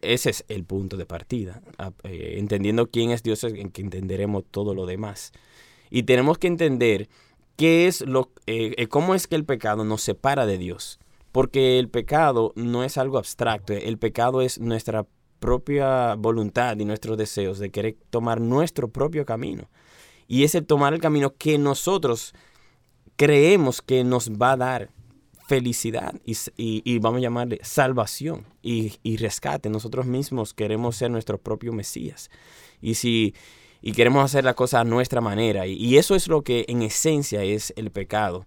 ese 0.03 0.31
es 0.31 0.45
el 0.49 0.65
punto 0.65 0.97
de 0.97 1.07
partida. 1.07 1.63
Eh, 2.05 2.37
entendiendo 2.39 2.91
quién 2.91 3.11
es 3.11 3.23
Dios, 3.23 3.45
en 3.45 3.71
que 3.71 3.83
entenderemos 3.83 4.45
todo 4.51 4.75
lo 4.75 4.87
demás. 4.87 5.33
Y 5.91 6.05
tenemos 6.05 6.39
que 6.39 6.47
entender 6.47 7.09
qué 7.57 7.87
es 7.87 8.01
lo, 8.03 8.31
eh, 8.47 8.75
eh, 8.77 8.87
cómo 8.89 9.15
es 9.15 9.27
que 9.27 9.37
el 9.37 9.45
pecado 9.45 9.85
nos 9.85 10.03
separa 10.03 10.47
de 10.47 10.59
Dios. 10.59 10.99
Porque 11.33 11.79
el 11.79 11.89
pecado 11.89 12.53
no 12.57 12.85
es 12.85 12.99
algo 12.99 13.19
abstracto. 13.19 13.73
El 13.73 13.99
pecado 13.99 14.43
es 14.43 14.59
nuestra 14.59 15.07
propia 15.39 16.15
voluntad 16.15 16.79
y 16.79 16.85
nuestros 16.85 17.17
deseos 17.17 17.59
de 17.59 17.71
querer 17.71 17.97
tomar 18.11 18.41
nuestro 18.41 18.89
propio 18.89 19.25
camino. 19.25 19.69
Y 20.27 20.45
es 20.45 20.55
el 20.55 20.67
tomar 20.67 20.95
el 20.95 21.01
camino 21.01 21.35
que 21.37 21.59
nosotros 21.59 22.35
creemos 23.17 23.83
que 23.83 24.05
nos 24.05 24.31
va 24.31 24.53
a 24.53 24.57
dar 24.57 24.91
felicidad 25.51 26.15
y, 26.25 26.99
vamos 27.01 27.19
a 27.19 27.23
llamarle 27.23 27.59
salvación 27.65 28.47
y, 28.63 29.17
rescate. 29.17 29.69
Nosotros 29.69 30.07
mismos 30.07 30.55
queremos 30.55 30.95
ser 30.95 31.11
nuestro 31.11 31.39
propio 31.39 31.73
Mesías. 31.73 32.31
Y 32.81 32.95
si 32.95 33.35
y 33.83 33.91
queremos 33.93 34.25
hacer 34.25 34.45
la 34.45 34.55
cosa 34.55 34.79
a 34.79 34.85
nuestra 34.85 35.21
manera. 35.21 35.67
Y, 35.67 35.99
eso 35.99 36.15
es 36.15 36.29
lo 36.29 36.43
que 36.43 36.67
en 36.69 36.83
esencia 36.83 37.43
es 37.43 37.73
el 37.75 37.91
pecado. 37.91 38.47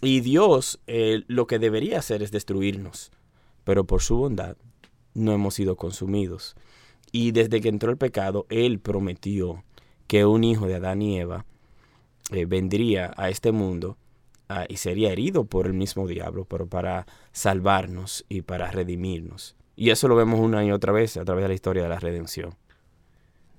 Y 0.00 0.20
Dios 0.20 0.78
eh, 0.86 1.24
lo 1.26 1.48
que 1.48 1.58
debería 1.58 1.98
hacer 1.98 2.22
es 2.22 2.30
destruirnos. 2.30 3.10
Pero 3.64 3.84
por 3.84 4.00
su 4.00 4.16
bondad 4.16 4.56
no 5.12 5.32
hemos 5.32 5.54
sido 5.54 5.74
consumidos. 5.74 6.54
Y 7.10 7.32
desde 7.32 7.60
que 7.60 7.68
entró 7.68 7.90
el 7.90 7.96
pecado, 7.96 8.46
Él 8.48 8.78
prometió 8.78 9.64
que 10.06 10.24
un 10.24 10.44
hijo 10.44 10.68
de 10.68 10.76
Adán 10.76 11.02
y 11.02 11.18
Eva 11.18 11.46
eh, 12.30 12.44
vendría 12.44 13.12
a 13.16 13.28
este 13.28 13.50
mundo 13.50 13.96
Ah, 14.48 14.66
y 14.68 14.76
sería 14.76 15.10
herido 15.10 15.44
por 15.44 15.66
el 15.66 15.72
mismo 15.72 16.06
diablo, 16.06 16.44
pero 16.44 16.66
para 16.66 17.06
salvarnos 17.32 18.24
y 18.28 18.42
para 18.42 18.70
redimirnos. 18.70 19.56
Y 19.76 19.90
eso 19.90 20.06
lo 20.06 20.16
vemos 20.16 20.38
una 20.38 20.64
y 20.64 20.70
otra 20.70 20.92
vez 20.92 21.16
a 21.16 21.24
través 21.24 21.44
de 21.44 21.48
la 21.48 21.54
historia 21.54 21.82
de 21.84 21.88
la 21.88 21.98
redención. 21.98 22.54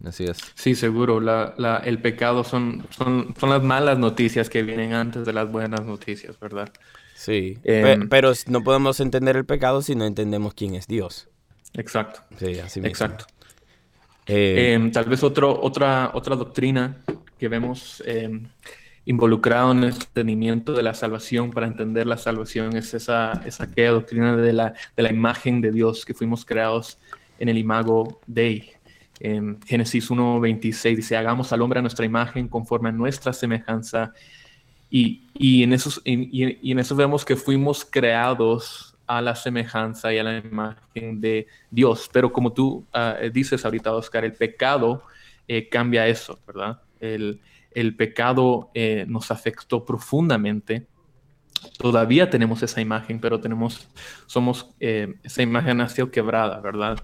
Así 0.04 0.26
es. 0.26 0.38
Sí, 0.54 0.76
seguro. 0.76 1.20
La, 1.20 1.82
el 1.84 2.00
pecado 2.00 2.44
son, 2.44 2.86
son, 2.92 3.34
son 3.40 3.50
las 3.50 3.64
malas 3.64 3.98
noticias 3.98 4.50
que 4.50 4.62
vienen 4.62 4.94
antes 4.94 5.26
de 5.26 5.34
las 5.34 5.52
buenas 5.52 5.84
noticias, 5.84 6.40
¿verdad? 6.40 6.72
Sí. 7.16 7.58
Em, 7.64 8.08
pero 8.10 8.34
no 8.48 8.64
podemos 8.64 9.00
entender 9.00 9.38
el 9.38 9.46
pecado 9.46 9.82
si 9.82 9.96
no 9.96 10.06
entendemos 10.06 10.54
quién 10.54 10.76
es 10.76 10.88
Dios. 10.88 11.30
Exacto. 11.74 12.22
Sí, 12.38 12.60
así 12.60 12.80
mismo. 12.80 12.90
Exacto. 12.90 13.26
Eh, 14.28 14.74
em, 14.74 14.92
tal 14.92 15.06
vez 15.06 15.24
otro, 15.24 15.60
otra, 15.62 16.12
otra 16.14 16.36
doctrina 16.36 16.98
que 17.38 17.48
vemos 17.48 18.04
em, 18.06 18.48
involucrado 19.06 19.72
en 19.72 19.84
el 19.84 19.94
entendimiento 19.94 20.74
de 20.74 20.84
la 20.84 20.94
salvación, 20.94 21.52
para 21.52 21.68
entender 21.68 22.08
la 22.08 22.18
salvación, 22.18 22.76
es 22.76 22.94
esa, 22.94 23.42
esa 23.46 23.66
aquella 23.66 23.92
doctrina 23.92 24.36
de 24.36 24.54
la, 24.54 24.74
de 24.96 25.04
la 25.04 25.12
imagen 25.12 25.62
de 25.62 25.72
Dios, 25.72 26.06
que 26.06 26.14
fuimos 26.14 26.44
creados 26.44 26.98
en 27.38 27.50
el 27.50 27.58
imago 27.58 28.20
Dei. 28.26 28.72
En 29.20 29.62
Génesis 29.62 30.10
1.26 30.10 30.96
dice, 30.96 31.18
hagamos 31.18 31.54
al 31.54 31.62
hombre 31.62 31.80
a 31.80 31.82
nuestra 31.82 32.06
imagen 32.06 32.48
conforme 32.48 32.90
a 32.90 32.92
nuestra 32.92 33.32
semejanza. 33.32 34.12
Y, 34.90 35.24
y 35.34 35.64
en, 35.64 35.74
esos, 35.74 36.02
y, 36.04 36.72
en 36.72 36.80
eso 36.80 36.96
vemos 36.96 37.24
que 37.24 37.36
fuimos 37.36 37.86
creados 37.86 38.96
a 39.08 39.22
la 39.22 39.36
semejanza 39.36 40.12
y 40.14 40.18
a 40.18 40.24
la 40.24 40.40
imagen 40.40 41.22
de 41.22 41.48
Dios. 41.70 42.10
Pero 42.12 42.34
como 42.34 42.52
tú 42.52 42.86
ah, 42.92 43.18
dices 43.32 43.64
ahorita, 43.64 43.94
Oscar, 43.94 44.26
el 44.26 44.34
pecado 44.34 45.04
eh, 45.48 45.70
cambia 45.70 46.08
eso, 46.08 46.40
¿verdad? 46.48 46.82
El, 47.00 47.40
el 47.76 47.96
pecado 47.96 48.72
eh, 48.74 49.06
nos 49.08 49.30
afectó 49.30 49.86
profundamente. 49.86 50.88
Todavía 51.78 52.30
tenemos 52.30 52.64
esa 52.64 52.82
imagen, 52.82 53.20
pero 53.20 53.40
tenemos, 53.40 53.88
somos, 54.26 54.72
eh, 54.80 55.14
esa 55.24 55.44
imagen 55.44 55.82
ha 55.82 55.90
sido 55.90 56.10
quebrada, 56.10 56.60
¿verdad? 56.60 56.98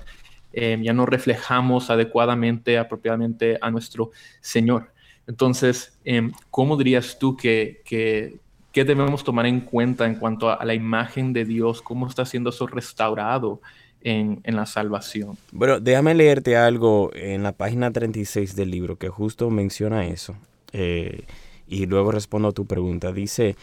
eh, 0.53 0.79
ya 0.81 0.93
no 0.93 1.05
reflejamos 1.05 1.89
adecuadamente, 1.89 2.77
apropiadamente 2.77 3.57
a 3.61 3.71
nuestro 3.71 4.11
Señor. 4.41 4.91
Entonces, 5.27 5.97
em, 6.03 6.31
¿cómo 6.49 6.77
dirías 6.77 7.17
tú 7.19 7.37
que, 7.37 7.81
que, 7.85 8.39
debemos 8.73 9.23
tomar 9.23 9.45
en 9.45 9.61
cuenta 9.61 10.05
en 10.05 10.15
cuanto 10.15 10.49
a, 10.49 10.63
la 10.65 10.73
imagen 10.73 11.33
de 11.33 11.45
Dios? 11.45 11.81
¿Cómo 11.81 12.07
está 12.07 12.25
siendo 12.25 12.49
eso 12.49 12.67
restaurado 12.67 13.61
en, 14.01 14.41
la 14.43 14.65
salvación? 14.65 15.37
Bueno, 15.51 15.79
déjame 15.79 16.15
leerte 16.15 16.57
algo 16.57 17.11
en 17.13 17.43
la 17.43 17.51
página 17.51 17.91
36 17.91 18.55
del 18.55 18.71
libro 18.71 18.97
que 18.97 19.09
justo 19.09 19.49
menciona 19.49 20.07
eso. 20.07 20.35
Eh, 20.73 21.25
y 21.67 21.85
luego 21.85 22.11
respondo 22.11 22.49
a 22.49 22.51
tu 22.51 22.65
pregunta. 22.65 23.11
Dice, 23.11 23.55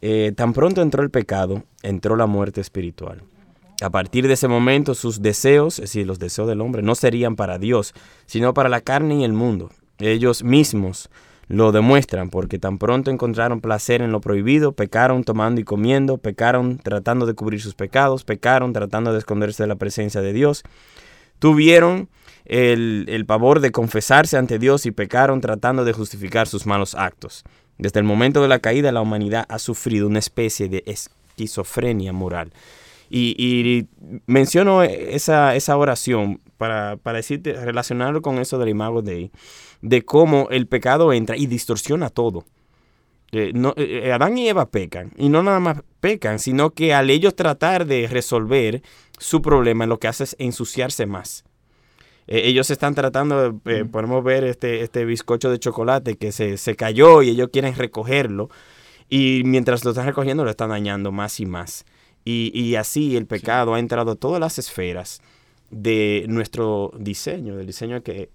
eh, 0.00 0.32
tan 0.36 0.52
pronto 0.52 0.82
entró 0.82 1.02
el 1.02 1.10
pecado, 1.10 1.64
entró 1.82 2.16
la 2.16 2.26
muerte 2.26 2.60
espiritual. 2.60 3.22
A 3.80 3.90
partir 3.90 4.26
de 4.26 4.34
ese 4.34 4.48
momento 4.48 4.94
sus 4.94 5.22
deseos, 5.22 5.74
es 5.74 5.82
decir, 5.82 6.06
los 6.06 6.18
deseos 6.18 6.48
del 6.48 6.60
hombre, 6.60 6.82
no 6.82 6.94
serían 6.94 7.36
para 7.36 7.58
Dios, 7.58 7.94
sino 8.26 8.52
para 8.52 8.68
la 8.68 8.80
carne 8.80 9.20
y 9.20 9.24
el 9.24 9.32
mundo. 9.32 9.70
Ellos 9.98 10.42
mismos 10.42 11.10
lo 11.48 11.72
demuestran 11.72 12.28
porque 12.28 12.58
tan 12.58 12.78
pronto 12.78 13.10
encontraron 13.10 13.60
placer 13.60 14.02
en 14.02 14.12
lo 14.12 14.20
prohibido, 14.20 14.72
pecaron 14.72 15.24
tomando 15.24 15.60
y 15.60 15.64
comiendo, 15.64 16.18
pecaron 16.18 16.78
tratando 16.78 17.24
de 17.24 17.34
cubrir 17.34 17.60
sus 17.60 17.74
pecados, 17.74 18.24
pecaron 18.24 18.72
tratando 18.72 19.12
de 19.12 19.18
esconderse 19.18 19.62
de 19.62 19.68
la 19.68 19.76
presencia 19.76 20.20
de 20.20 20.32
Dios, 20.32 20.62
tuvieron 21.38 22.08
el, 22.44 23.06
el 23.08 23.26
pavor 23.26 23.60
de 23.60 23.72
confesarse 23.72 24.36
ante 24.36 24.58
Dios 24.58 24.86
y 24.86 24.90
pecaron 24.90 25.40
tratando 25.40 25.84
de 25.84 25.92
justificar 25.92 26.46
sus 26.46 26.66
malos 26.66 26.94
actos. 26.94 27.44
Desde 27.78 28.00
el 28.00 28.04
momento 28.04 28.42
de 28.42 28.48
la 28.48 28.58
caída 28.58 28.90
la 28.92 29.02
humanidad 29.02 29.46
ha 29.48 29.58
sufrido 29.58 30.06
una 30.06 30.18
especie 30.18 30.68
de 30.68 30.82
esquizofrenia 30.86 32.12
moral. 32.12 32.52
Y, 33.10 33.86
menciono 34.26 34.82
esa, 34.82 35.56
esa 35.56 35.78
oración 35.78 36.42
para, 36.58 36.98
para 36.98 37.16
decirte, 37.16 37.54
relacionarlo 37.54 38.20
con 38.20 38.38
eso 38.38 38.58
del 38.58 38.68
imago 38.68 39.00
de 39.00 39.30
de 39.82 40.04
cómo 40.04 40.48
el 40.50 40.66
pecado 40.66 41.12
entra 41.12 41.36
y 41.36 41.46
distorsiona 41.46 42.10
todo. 42.10 42.44
Eh, 43.30 43.52
no, 43.54 43.74
eh, 43.76 44.02
eh, 44.04 44.12
Adán 44.12 44.38
y 44.38 44.48
Eva 44.48 44.70
pecan, 44.70 45.12
y 45.16 45.28
no 45.28 45.42
nada 45.42 45.60
más 45.60 45.82
pecan, 46.00 46.38
sino 46.38 46.70
que 46.70 46.94
al 46.94 47.10
ellos 47.10 47.36
tratar 47.36 47.84
de 47.84 48.06
resolver 48.06 48.82
su 49.18 49.42
problema, 49.42 49.86
lo 49.86 49.98
que 49.98 50.08
hace 50.08 50.24
es 50.24 50.36
ensuciarse 50.38 51.06
más. 51.06 51.44
ellos 52.26 52.70
están 52.70 52.94
tratando, 52.94 53.58
podemos 53.90 54.22
ver 54.22 54.44
este, 54.44 54.82
este 54.82 55.04
bizcocho 55.04 55.50
de 55.50 55.58
chocolate 55.58 56.16
que 56.16 56.30
se, 56.32 56.58
se 56.58 56.76
cayó 56.76 57.22
y 57.22 57.30
ellos 57.30 57.48
quieren 57.52 57.74
recogerlo, 57.74 58.48
y 59.10 59.42
mientras 59.44 59.84
lo 59.84 59.90
están 59.90 60.06
recogiendo 60.06 60.44
lo 60.44 60.50
están 60.50 60.70
dañando 60.70 61.12
más 61.12 61.40
y 61.40 61.46
más. 61.46 61.84
Y, 62.24 62.74
así 62.74 63.16
el 63.16 63.24
pecado 63.26 63.72
ha 63.72 63.78
entrado 63.78 64.10
a 64.12 64.16
todas 64.16 64.38
las 64.38 64.58
esferas 64.58 65.22
de 65.70 66.26
nuestro 66.28 66.92
diseño, 66.98 67.56
del 67.56 67.66
diseño 67.66 68.02
que 68.02 68.28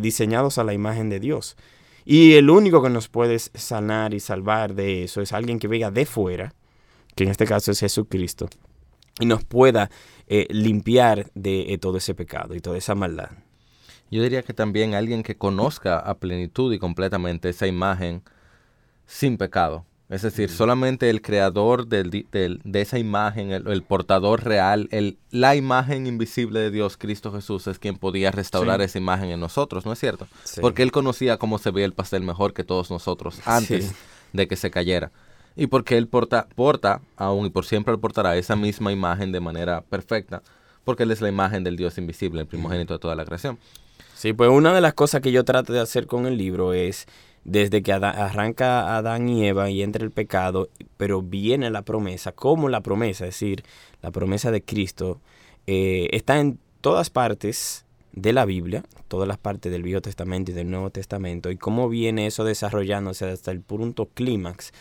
diseñados 0.00 0.56
a 0.56 0.64
la 0.64 0.72
imagen 0.72 1.10
de 1.10 1.20
Dios. 1.20 1.56
Y 2.04 2.34
el 2.34 2.50
único 2.50 2.82
que 2.82 2.90
nos 2.90 3.08
puede 3.08 3.38
sanar 3.38 4.12
y 4.12 4.20
salvar 4.20 4.74
de 4.74 5.04
eso 5.04 5.22
es 5.22 5.32
alguien 5.32 5.58
que 5.58 5.68
venga 5.68 5.90
de 5.90 6.04
fuera, 6.04 6.54
que 7.14 7.24
en 7.24 7.30
este 7.30 7.46
caso 7.46 7.70
es 7.70 7.80
Jesucristo, 7.80 8.48
y 9.20 9.26
nos 9.26 9.44
pueda 9.44 9.90
eh, 10.26 10.46
limpiar 10.50 11.30
de 11.34 11.78
todo 11.80 11.98
ese 11.98 12.14
pecado 12.14 12.54
y 12.54 12.60
toda 12.60 12.76
esa 12.76 12.94
maldad. 12.94 13.30
Yo 14.10 14.22
diría 14.22 14.42
que 14.42 14.52
también 14.52 14.94
alguien 14.94 15.22
que 15.22 15.36
conozca 15.36 15.98
a 15.98 16.18
plenitud 16.18 16.72
y 16.72 16.78
completamente 16.78 17.48
esa 17.48 17.66
imagen 17.66 18.22
sin 19.06 19.36
pecado. 19.38 19.86
Es 20.10 20.20
decir, 20.20 20.50
solamente 20.50 21.08
el 21.08 21.22
creador 21.22 21.86
de 21.86 22.54
esa 22.74 22.98
imagen, 22.98 23.52
el, 23.52 23.82
portador 23.82 24.44
real, 24.44 24.86
el, 24.90 25.16
la 25.30 25.56
imagen 25.56 26.06
invisible 26.06 26.60
de 26.60 26.70
Dios, 26.70 26.98
Cristo 26.98 27.32
Jesús, 27.32 27.66
es 27.68 27.78
quien 27.78 27.96
podía 27.96 28.30
restaurar 28.30 28.82
esa 28.82 28.98
imagen 28.98 29.30
en 29.30 29.40
nosotros, 29.40 29.86
¿no 29.86 29.92
es 29.92 29.98
cierto? 29.98 30.28
Porque 30.60 30.82
Él 30.82 30.92
conocía 30.92 31.38
cómo 31.38 31.58
se 31.58 31.70
veía 31.70 31.86
el 31.86 31.94
pastel 31.94 32.22
mejor 32.22 32.52
que 32.52 32.64
todos 32.64 32.90
nosotros 32.90 33.40
antes 33.46 33.94
de 34.34 34.46
que 34.46 34.56
se 34.56 34.70
cayera. 34.70 35.10
Y 35.56 35.68
porque 35.68 35.96
Él 35.96 36.06
porta, 36.06 36.48
porta, 36.54 37.00
aún 37.16 37.46
y 37.46 37.50
por 37.50 37.64
siempre 37.64 37.96
portará 37.96 38.36
esa 38.36 38.56
misma 38.56 38.92
imagen 38.92 39.32
de 39.32 39.40
manera 39.40 39.80
perfecta, 39.80 40.42
porque 40.84 41.04
Él 41.04 41.12
es 41.12 41.22
la 41.22 41.30
imagen 41.30 41.64
del 41.64 41.76
Dios 41.76 41.96
invisible, 41.96 42.42
el 42.42 42.46
primogénito 42.46 42.92
de 42.92 43.00
toda 43.00 43.14
la 43.14 43.24
creación. 43.24 43.58
Sí, 44.14 44.32
pues 44.34 44.50
una 44.50 44.74
de 44.74 44.80
las 44.80 44.94
cosas 44.94 45.22
que 45.22 45.32
yo 45.32 45.44
trato 45.44 45.72
de 45.72 45.80
hacer 45.80 46.06
con 46.06 46.26
el 46.26 46.36
libro 46.36 46.74
es 46.74 47.06
desde 47.44 47.82
que 47.82 47.92
arranca 47.92 48.96
Adán 48.96 49.28
y 49.28 49.46
Eva 49.46 49.70
y 49.70 49.82
entra 49.82 50.04
el 50.04 50.10
pecado, 50.10 50.68
pero 50.96 51.22
viene 51.22 51.70
la 51.70 51.82
promesa, 51.82 52.32
como 52.32 52.68
la 52.68 52.80
promesa, 52.80 53.24
es 53.26 53.34
decir, 53.34 53.64
la 54.02 54.10
promesa 54.10 54.50
de 54.50 54.62
Cristo, 54.62 55.20
eh, 55.66 56.08
está 56.12 56.40
en 56.40 56.58
todas 56.80 57.10
partes 57.10 57.84
de 58.12 58.32
la 58.32 58.44
Biblia, 58.44 58.82
todas 59.08 59.28
las 59.28 59.38
partes 59.38 59.70
del 59.70 59.82
Viejo 59.82 60.00
Testamento 60.00 60.52
y 60.52 60.54
del 60.54 60.70
Nuevo 60.70 60.90
Testamento, 60.90 61.50
y 61.50 61.56
cómo 61.56 61.88
viene 61.88 62.26
eso 62.26 62.44
desarrollándose 62.44 63.28
hasta 63.28 63.50
el 63.50 63.60
punto 63.60 64.06
clímax, 64.06 64.72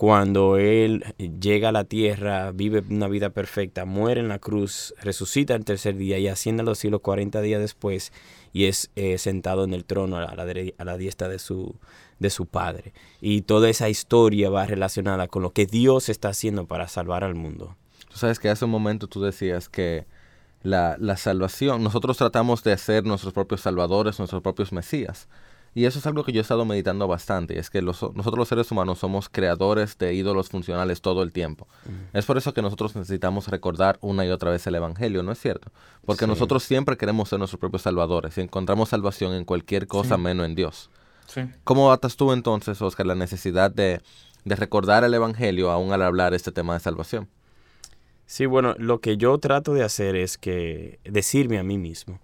cuando 0.00 0.56
Él 0.56 1.04
llega 1.18 1.68
a 1.68 1.72
la 1.72 1.84
tierra, 1.84 2.52
vive 2.52 2.82
una 2.88 3.06
vida 3.06 3.28
perfecta, 3.28 3.84
muere 3.84 4.22
en 4.22 4.28
la 4.28 4.38
cruz, 4.38 4.94
resucita 5.02 5.54
el 5.54 5.66
tercer 5.66 5.94
día 5.94 6.16
y 6.18 6.26
asciende 6.26 6.62
a 6.62 6.64
los 6.64 6.78
cielos 6.78 7.02
40 7.02 7.42
días 7.42 7.60
después 7.60 8.10
y 8.54 8.64
es 8.64 8.90
eh, 8.96 9.18
sentado 9.18 9.62
en 9.62 9.74
el 9.74 9.84
trono 9.84 10.16
a 10.16 10.34
la, 10.34 10.96
diestra 10.96 11.28
de 11.28 11.38
su, 11.38 11.76
de 12.18 12.30
su 12.30 12.46
Padre. 12.46 12.94
Y 13.20 13.42
toda 13.42 13.68
esa 13.68 13.90
historia 13.90 14.48
va 14.48 14.64
relacionada 14.64 15.28
con 15.28 15.42
lo 15.42 15.52
que 15.52 15.66
Dios 15.66 16.08
está 16.08 16.30
haciendo 16.30 16.64
para 16.64 16.88
salvar 16.88 17.22
al 17.22 17.34
mundo. 17.34 17.76
Tú 18.08 18.16
sabes 18.16 18.38
que 18.38 18.48
hace 18.48 18.64
un 18.64 18.70
momento 18.70 19.06
tú 19.06 19.20
decías 19.20 19.68
que 19.68 20.06
la, 20.62 20.96
la 20.98 21.18
salvación, 21.18 21.84
nosotros 21.84 22.16
tratamos 22.16 22.64
de 22.64 22.78
ser 22.78 23.04
nuestros 23.04 23.34
propios 23.34 23.60
salvadores, 23.60 24.18
nuestros 24.18 24.40
propios 24.40 24.72
mesías. 24.72 25.28
Y 25.72 25.84
eso 25.84 26.00
es 26.00 26.06
algo 26.06 26.24
que 26.24 26.32
yo 26.32 26.40
he 26.40 26.42
estado 26.42 26.64
meditando 26.64 27.06
bastante, 27.06 27.58
es 27.58 27.70
que 27.70 27.80
nosotros 27.80 28.36
los 28.36 28.48
seres 28.48 28.70
humanos 28.72 28.98
somos 28.98 29.28
creadores 29.28 29.96
de 29.98 30.14
ídolos 30.14 30.48
funcionales 30.48 31.00
todo 31.00 31.22
el 31.22 31.30
tiempo. 31.30 31.68
Es 32.12 32.26
por 32.26 32.36
eso 32.36 32.52
que 32.52 32.60
nosotros 32.60 32.96
necesitamos 32.96 33.46
recordar 33.48 33.96
una 34.00 34.26
y 34.26 34.30
otra 34.30 34.50
vez 34.50 34.66
el 34.66 34.74
Evangelio, 34.74 35.22
¿no 35.22 35.30
es 35.30 35.38
cierto? 35.38 35.70
Porque 36.04 36.26
nosotros 36.26 36.64
siempre 36.64 36.96
queremos 36.96 37.28
ser 37.28 37.38
nuestros 37.38 37.60
propios 37.60 37.82
salvadores 37.82 38.36
y 38.36 38.40
encontramos 38.40 38.88
salvación 38.88 39.32
en 39.34 39.44
cualquier 39.44 39.86
cosa 39.86 40.16
menos 40.16 40.46
en 40.46 40.56
Dios. 40.56 40.90
¿Cómo 41.62 41.92
atas 41.92 42.16
tú 42.16 42.32
entonces, 42.32 42.82
Oscar, 42.82 43.06
la 43.06 43.14
necesidad 43.14 43.70
de, 43.70 44.00
de 44.44 44.56
recordar 44.56 45.04
el 45.04 45.14
Evangelio 45.14 45.70
aún 45.70 45.92
al 45.92 46.02
hablar 46.02 46.34
este 46.34 46.50
tema 46.50 46.74
de 46.74 46.80
salvación? 46.80 47.28
Sí, 48.26 48.46
bueno, 48.46 48.74
lo 48.78 49.00
que 49.00 49.16
yo 49.16 49.38
trato 49.38 49.74
de 49.74 49.82
hacer 49.82 50.14
es 50.14 50.38
que 50.38 51.00
decirme 51.04 51.58
a 51.58 51.64
mí 51.64 51.78
mismo, 51.78 52.20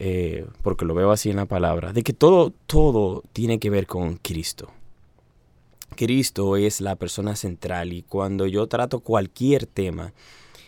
eh, 0.00 0.46
porque 0.62 0.84
lo 0.84 0.94
veo 0.94 1.10
así 1.10 1.30
en 1.30 1.36
la 1.36 1.46
palabra, 1.46 1.92
de 1.92 2.02
que 2.02 2.12
todo, 2.12 2.52
todo 2.66 3.24
tiene 3.32 3.58
que 3.58 3.70
ver 3.70 3.86
con 3.86 4.16
Cristo. 4.16 4.70
Cristo 5.96 6.56
es 6.56 6.80
la 6.80 6.94
persona 6.94 7.34
central 7.34 7.92
y 7.92 8.02
cuando 8.02 8.46
yo 8.46 8.68
trato 8.68 9.00
cualquier 9.00 9.66
tema, 9.66 10.12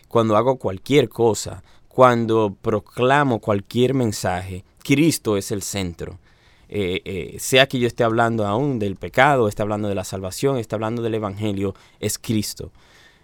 cuando 0.09 0.37
hago 0.37 0.57
cualquier 0.57 1.09
cosa, 1.09 1.63
cuando 1.87 2.57
proclamo 2.61 3.39
cualquier 3.39 3.95
mensaje, 3.95 4.65
Cristo 4.83 5.37
es 5.37 5.53
el 5.53 5.63
centro. 5.63 6.19
Eh, 6.69 7.03
eh, 7.05 7.37
sea 7.39 7.69
que 7.69 7.79
yo 7.79 7.87
esté 7.87 8.03
hablando 8.03 8.47
aún 8.47 8.81
del 8.81 8.97
pecado, 8.97 9.47
esté 9.47 9.63
hablando 9.63 9.89
de 9.89 9.95
la 9.95 10.05
salvación, 10.05 10.57
esté 10.57 10.75
hablando 10.75 11.03
del 11.03 11.15
Evangelio, 11.15 11.75
es 12.01 12.19
Cristo. 12.19 12.73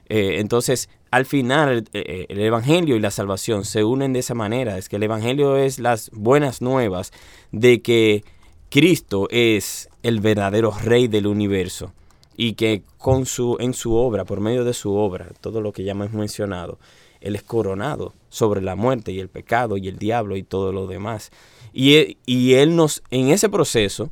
entonces, 0.08 0.88
al 1.16 1.24
final 1.24 1.84
eh, 1.94 2.04
eh, 2.06 2.26
el, 2.28 2.40
Evangelio 2.40 2.94
y 2.94 3.00
la 3.00 3.10
salvación 3.10 3.64
se 3.64 3.84
unen 3.84 4.12
de 4.12 4.18
esa 4.18 4.34
manera. 4.34 4.76
Es 4.76 4.90
que 4.90 4.96
el 4.96 5.02
Evangelio 5.02 5.56
es 5.56 5.78
las 5.78 6.10
buenas 6.12 6.60
nuevas 6.60 7.10
de 7.52 7.80
que 7.80 8.22
Cristo 8.68 9.26
es 9.30 9.88
el 10.02 10.20
verdadero 10.20 10.72
Rey 10.72 11.08
del 11.08 11.26
universo 11.26 11.94
y 12.36 12.52
que 12.52 12.82
con 12.98 13.24
su, 13.24 13.56
en 13.60 13.72
su 13.72 13.94
obra, 13.94 14.26
por 14.26 14.40
medio 14.40 14.62
de 14.64 14.74
su 14.74 14.94
obra, 14.94 15.28
todo 15.40 15.62
lo 15.62 15.72
que 15.72 15.84
ya 15.84 15.92
hemos 15.92 16.12
mencionado, 16.12 16.78
Él 17.22 17.34
es 17.34 17.42
coronado 17.42 18.12
sobre 18.28 18.60
la 18.60 18.76
muerte 18.76 19.10
y 19.10 19.18
el 19.18 19.30
pecado 19.30 19.78
y 19.78 19.88
el 19.88 19.96
diablo 19.98 20.36
y 20.36 20.42
todo 20.42 20.70
lo 20.70 20.86
demás. 20.86 21.30
Y, 21.72 21.94
e, 21.94 22.18
y 22.26 22.52
Él 22.54 22.76
nos, 22.76 23.02
en 23.10 23.28
ese 23.28 23.48
proceso, 23.48 24.10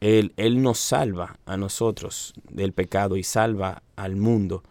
él, 0.00 0.34
él 0.36 0.60
nos 0.60 0.78
salva 0.78 1.38
a 1.46 1.56
nosotros 1.56 2.34
del 2.50 2.74
pecado 2.74 3.16
y 3.16 3.22
salva 3.22 3.82
al 3.96 4.16
mundo 4.16 4.62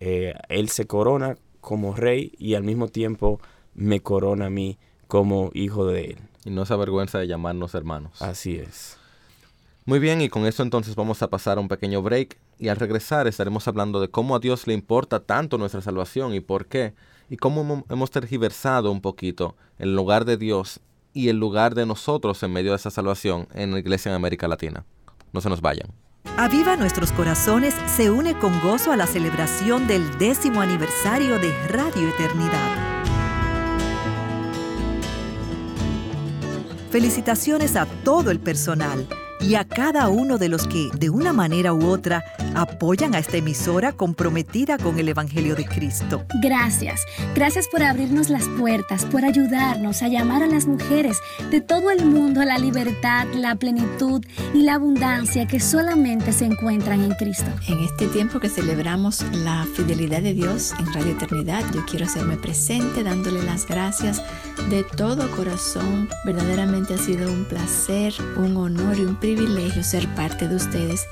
eh, 0.00 0.34
él 0.48 0.68
se 0.68 0.86
corona 0.86 1.36
como 1.60 1.94
rey 1.94 2.32
y 2.38 2.54
al 2.54 2.62
mismo 2.62 2.88
tiempo 2.88 3.40
me 3.74 4.00
corona 4.00 4.46
a 4.46 4.50
mí 4.50 4.78
como 5.08 5.50
hijo 5.54 5.86
de 5.86 6.12
él. 6.12 6.18
Y 6.44 6.50
no 6.50 6.64
se 6.64 6.74
avergüenza 6.74 7.18
de 7.18 7.26
llamarnos 7.26 7.74
hermanos. 7.74 8.22
Así 8.22 8.56
es. 8.56 8.98
Muy 9.84 9.98
bien, 10.00 10.20
y 10.20 10.28
con 10.28 10.46
eso 10.46 10.62
entonces 10.62 10.96
vamos 10.96 11.22
a 11.22 11.30
pasar 11.30 11.58
a 11.58 11.60
un 11.60 11.68
pequeño 11.68 12.02
break 12.02 12.38
y 12.58 12.68
al 12.68 12.76
regresar 12.76 13.28
estaremos 13.28 13.68
hablando 13.68 14.00
de 14.00 14.08
cómo 14.08 14.34
a 14.34 14.40
Dios 14.40 14.66
le 14.66 14.74
importa 14.74 15.20
tanto 15.20 15.58
nuestra 15.58 15.80
salvación 15.80 16.34
y 16.34 16.40
por 16.40 16.66
qué, 16.66 16.94
y 17.30 17.36
cómo 17.36 17.84
hemos 17.88 18.10
tergiversado 18.10 18.90
un 18.90 19.00
poquito 19.00 19.54
el 19.78 19.94
lugar 19.94 20.24
de 20.24 20.36
Dios 20.36 20.80
y 21.12 21.28
el 21.28 21.38
lugar 21.38 21.74
de 21.74 21.86
nosotros 21.86 22.42
en 22.42 22.52
medio 22.52 22.72
de 22.72 22.76
esa 22.76 22.90
salvación 22.90 23.46
en 23.54 23.72
la 23.72 23.78
iglesia 23.78 24.10
en 24.10 24.16
América 24.16 24.48
Latina. 24.48 24.84
No 25.32 25.40
se 25.40 25.48
nos 25.48 25.60
vayan. 25.60 25.90
Aviva 26.36 26.76
Nuestros 26.76 27.12
Corazones 27.12 27.74
se 27.86 28.10
une 28.10 28.38
con 28.38 28.60
gozo 28.60 28.92
a 28.92 28.96
la 28.96 29.06
celebración 29.06 29.86
del 29.86 30.18
décimo 30.18 30.60
aniversario 30.60 31.38
de 31.38 31.50
Radio 31.68 32.08
Eternidad. 32.08 32.76
Felicitaciones 36.90 37.76
a 37.76 37.86
todo 37.86 38.30
el 38.30 38.38
personal 38.38 39.06
y 39.46 39.54
a 39.54 39.64
cada 39.64 40.08
uno 40.08 40.38
de 40.38 40.48
los 40.48 40.66
que, 40.66 40.90
de 40.98 41.08
una 41.08 41.32
manera 41.32 41.72
u 41.72 41.86
otra, 41.86 42.24
apoyan 42.56 43.14
a 43.14 43.20
esta 43.20 43.36
emisora 43.36 43.92
comprometida 43.92 44.76
con 44.76 44.98
el 44.98 45.08
Evangelio 45.08 45.54
de 45.54 45.64
Cristo. 45.64 46.24
Gracias. 46.42 47.02
Gracias 47.34 47.68
por 47.68 47.84
abrirnos 47.84 48.28
las 48.28 48.48
puertas, 48.58 49.04
por 49.04 49.24
ayudarnos 49.24 50.02
a 50.02 50.08
llamar 50.08 50.42
a 50.42 50.48
las 50.48 50.66
mujeres 50.66 51.18
de 51.50 51.60
todo 51.60 51.92
el 51.92 52.06
mundo 52.06 52.40
a 52.40 52.44
la 52.44 52.58
libertad, 52.58 53.26
la 53.34 53.54
plenitud 53.54 54.24
y 54.52 54.62
la 54.62 54.74
abundancia 54.74 55.46
que 55.46 55.60
solamente 55.60 56.32
se 56.32 56.46
encuentran 56.46 57.04
en 57.04 57.12
Cristo. 57.12 57.50
En 57.68 57.78
este 57.84 58.08
tiempo 58.08 58.40
que 58.40 58.48
celebramos 58.48 59.24
la 59.32 59.64
fidelidad 59.76 60.22
de 60.22 60.34
Dios 60.34 60.74
en 60.80 60.92
Radio 60.92 61.12
Eternidad, 61.12 61.62
yo 61.72 61.84
quiero 61.86 62.06
hacerme 62.06 62.36
presente 62.36 63.04
dándole 63.04 63.44
las 63.44 63.66
gracias 63.66 64.20
de 64.70 64.82
todo 64.82 65.30
corazón. 65.36 66.08
Verdaderamente 66.24 66.94
ha 66.94 66.98
sido 66.98 67.30
un 67.32 67.44
placer, 67.44 68.12
un 68.36 68.56
honor 68.56 68.98
y 68.98 69.02
un 69.02 69.14
privilegio 69.14 69.35
ser 69.82 70.08
parte 70.14 70.48
de 70.48 70.56
ustedes. 70.56 71.06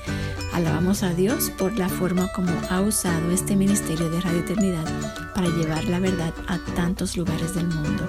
Alabamos 0.53 1.03
a 1.03 1.13
Dios 1.13 1.51
por 1.57 1.77
la 1.77 1.89
forma 1.89 2.31
como 2.33 2.51
ha 2.69 2.81
usado 2.81 3.31
este 3.31 3.55
ministerio 3.55 4.09
de 4.09 4.19
Radio 4.21 4.39
Eternidad 4.39 4.85
para 5.33 5.47
llevar 5.47 5.85
la 5.85 5.99
verdad 5.99 6.33
a 6.47 6.57
tantos 6.75 7.15
lugares 7.15 7.55
del 7.55 7.67
mundo. 7.67 8.07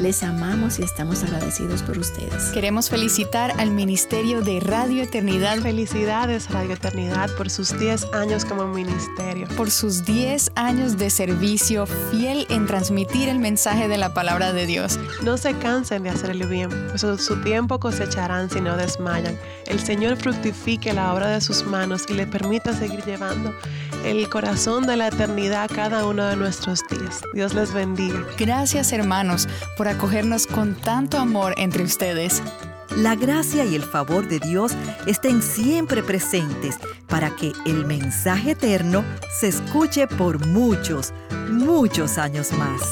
Les 0.00 0.22
amamos 0.22 0.78
y 0.78 0.84
estamos 0.84 1.24
agradecidos 1.24 1.82
por 1.82 1.98
ustedes. 1.98 2.50
Queremos 2.54 2.88
felicitar 2.88 3.52
al 3.58 3.72
Ministerio 3.72 4.42
de 4.42 4.60
Radio 4.60 5.02
Eternidad 5.02 5.58
Felicidades 5.58 6.48
Radio 6.50 6.74
Eternidad 6.74 7.28
por 7.36 7.50
sus 7.50 7.76
10 7.76 8.06
años 8.12 8.44
como 8.44 8.68
ministerio. 8.68 9.48
por 9.56 9.72
sus 9.72 10.04
10 10.04 10.52
años 10.54 10.98
de 10.98 11.10
servicio 11.10 11.86
fiel 12.12 12.46
en 12.48 12.66
transmitir 12.66 13.28
el 13.28 13.40
mensaje 13.40 13.88
de 13.88 13.98
la 13.98 14.14
palabra 14.14 14.52
de 14.52 14.66
Dios. 14.66 15.00
No 15.24 15.36
se 15.36 15.54
cansen 15.58 16.04
de 16.04 16.10
hacerle 16.10 16.46
bien, 16.46 16.68
pues 16.90 17.00
su- 17.00 17.18
su 17.18 17.40
tiempo 17.42 17.80
cosecharán 17.80 18.50
si 18.50 18.60
no 18.60 18.76
desmayan. 18.76 19.36
El 19.66 19.80
Señor 19.80 20.16
fructifique 20.16 20.92
la 20.92 21.12
obra 21.12 21.28
de 21.30 21.40
sus 21.40 21.64
manos 21.64 22.04
y 22.08 22.14
le 22.14 22.26
permita 22.28 22.72
seguir 22.72 23.04
llevando 23.04 23.52
el 24.04 24.28
corazón 24.28 24.86
de 24.86 24.96
la 24.96 25.08
eternidad 25.08 25.64
a 25.64 25.68
cada 25.68 26.06
uno 26.06 26.24
de 26.26 26.36
nuestros 26.36 26.86
días. 26.88 27.20
Dios 27.34 27.52
les 27.54 27.72
bendiga. 27.74 28.24
Gracias 28.38 28.92
hermanos 28.92 29.48
por 29.76 29.87
acogernos 29.88 30.46
con 30.46 30.74
tanto 30.74 31.18
amor 31.18 31.54
entre 31.56 31.82
ustedes. 31.82 32.42
La 32.96 33.14
gracia 33.14 33.64
y 33.64 33.74
el 33.74 33.82
favor 33.82 34.28
de 34.28 34.40
Dios 34.40 34.72
estén 35.06 35.42
siempre 35.42 36.02
presentes 36.02 36.78
para 37.06 37.34
que 37.36 37.52
el 37.66 37.84
mensaje 37.84 38.52
eterno 38.52 39.04
se 39.40 39.48
escuche 39.48 40.06
por 40.06 40.46
muchos, 40.46 41.12
muchos 41.50 42.18
años 42.18 42.52
más. 42.52 42.82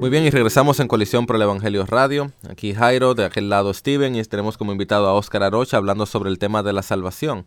Muy 0.00 0.10
bien, 0.10 0.24
y 0.24 0.30
regresamos 0.30 0.80
en 0.80 0.88
Colisión 0.88 1.24
por 1.24 1.36
el 1.36 1.42
Evangelio 1.42 1.86
Radio. 1.86 2.30
Aquí 2.48 2.74
Jairo, 2.74 3.14
de 3.14 3.24
aquel 3.24 3.48
lado 3.48 3.72
Steven, 3.72 4.14
y 4.14 4.20
estaremos 4.20 4.58
como 4.58 4.72
invitado 4.72 5.08
a 5.08 5.14
Óscar 5.14 5.42
Arocha 5.42 5.78
hablando 5.78 6.04
sobre 6.04 6.28
el 6.28 6.38
tema 6.38 6.62
de 6.62 6.74
la 6.74 6.82
salvación. 6.82 7.46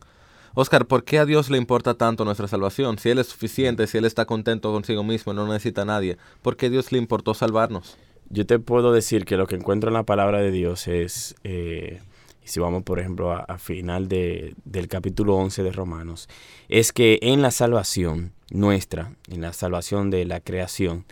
Óscar, 0.59 0.87
¿por 0.87 1.03
qué 1.03 1.19
a 1.19 1.25
Dios 1.27 1.51
le 1.51 1.59
importa 1.59 1.93
tanto 1.93 2.25
nuestra 2.25 2.47
salvación? 2.47 2.97
Si 2.97 3.09
Él 3.11 3.19
es 3.19 3.27
suficiente, 3.27 3.85
si 3.85 3.99
Él 3.99 4.05
está 4.05 4.25
contento 4.25 4.71
consigo 4.71 5.03
mismo, 5.03 5.31
no 5.31 5.45
necesita 5.45 5.83
a 5.83 5.85
nadie, 5.85 6.17
¿por 6.41 6.57
qué 6.57 6.71
Dios 6.71 6.91
le 6.91 6.97
importó 6.97 7.35
salvarnos? 7.35 7.95
Yo 8.31 8.43
te 8.47 8.57
puedo 8.57 8.91
decir 8.91 9.25
que 9.25 9.37
lo 9.37 9.45
que 9.45 9.53
encuentro 9.53 9.91
en 9.91 9.93
la 9.93 10.01
palabra 10.01 10.39
de 10.39 10.49
Dios 10.49 10.87
es, 10.87 11.35
eh, 11.43 11.99
si 12.43 12.59
vamos 12.59 12.81
por 12.81 12.99
ejemplo 12.99 13.31
a, 13.33 13.41
a 13.41 13.59
final 13.59 14.07
de- 14.07 14.55
del 14.65 14.87
capítulo 14.87 15.35
11 15.35 15.61
de 15.61 15.71
Romanos, 15.71 16.27
es 16.69 16.91
que 16.91 17.19
en 17.21 17.43
la 17.43 17.51
salvación 17.51 18.31
nuestra, 18.49 19.11
en 19.29 19.41
la 19.41 19.53
salvación 19.53 20.09
de 20.09 20.25
la 20.25 20.39
creación, 20.39 21.05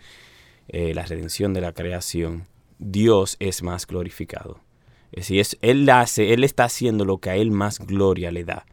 eh, 0.66 0.92
la 0.92 1.06
redención 1.06 1.54
de 1.54 1.60
la 1.60 1.70
creación, 1.70 2.46
Dios 2.80 3.36
es 3.38 3.62
más 3.62 3.86
glorificado. 3.86 4.58
Es 5.12 5.18
decir, 5.28 5.38
es- 5.38 5.56
él 5.62 5.88
hace, 5.88 6.34
Él 6.34 6.42
está 6.42 6.64
haciendo 6.64 7.04
lo 7.04 7.18
que 7.18 7.30
a 7.30 7.36
Él 7.36 7.52
más 7.52 7.78
gloria 7.78 8.32
le 8.32 8.42
da. 8.42 8.66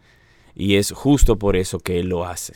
Y 0.56 0.76
es 0.76 0.92
justo 0.92 1.38
por 1.38 1.56
eso 1.56 1.80
que 1.80 2.00
Él 2.00 2.10
lo 2.10 2.26
hace. 2.26 2.54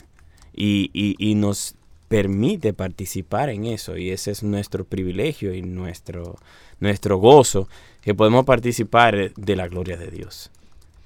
Y, 0.54 0.90
y- 0.94 1.16
y 1.20 1.36
nos 1.36 1.76
permite 2.08 2.74
participar 2.74 3.50
en 3.50 3.66
eso. 3.66 3.98
Y 3.98 4.12
ese 4.12 4.32
es 4.32 4.44
nuestro 4.44 4.86
privilegio 4.86 5.54
y 5.54 5.62
nuestro, 5.62 6.36
nuestro 6.80 7.18
gozo, 7.18 7.68
que 8.02 8.16
podemos 8.16 8.46
participar 8.46 9.34
de 9.34 9.56
la 9.56 9.68
gloria 9.68 9.98
de 9.98 10.10
Dios. 10.10 10.52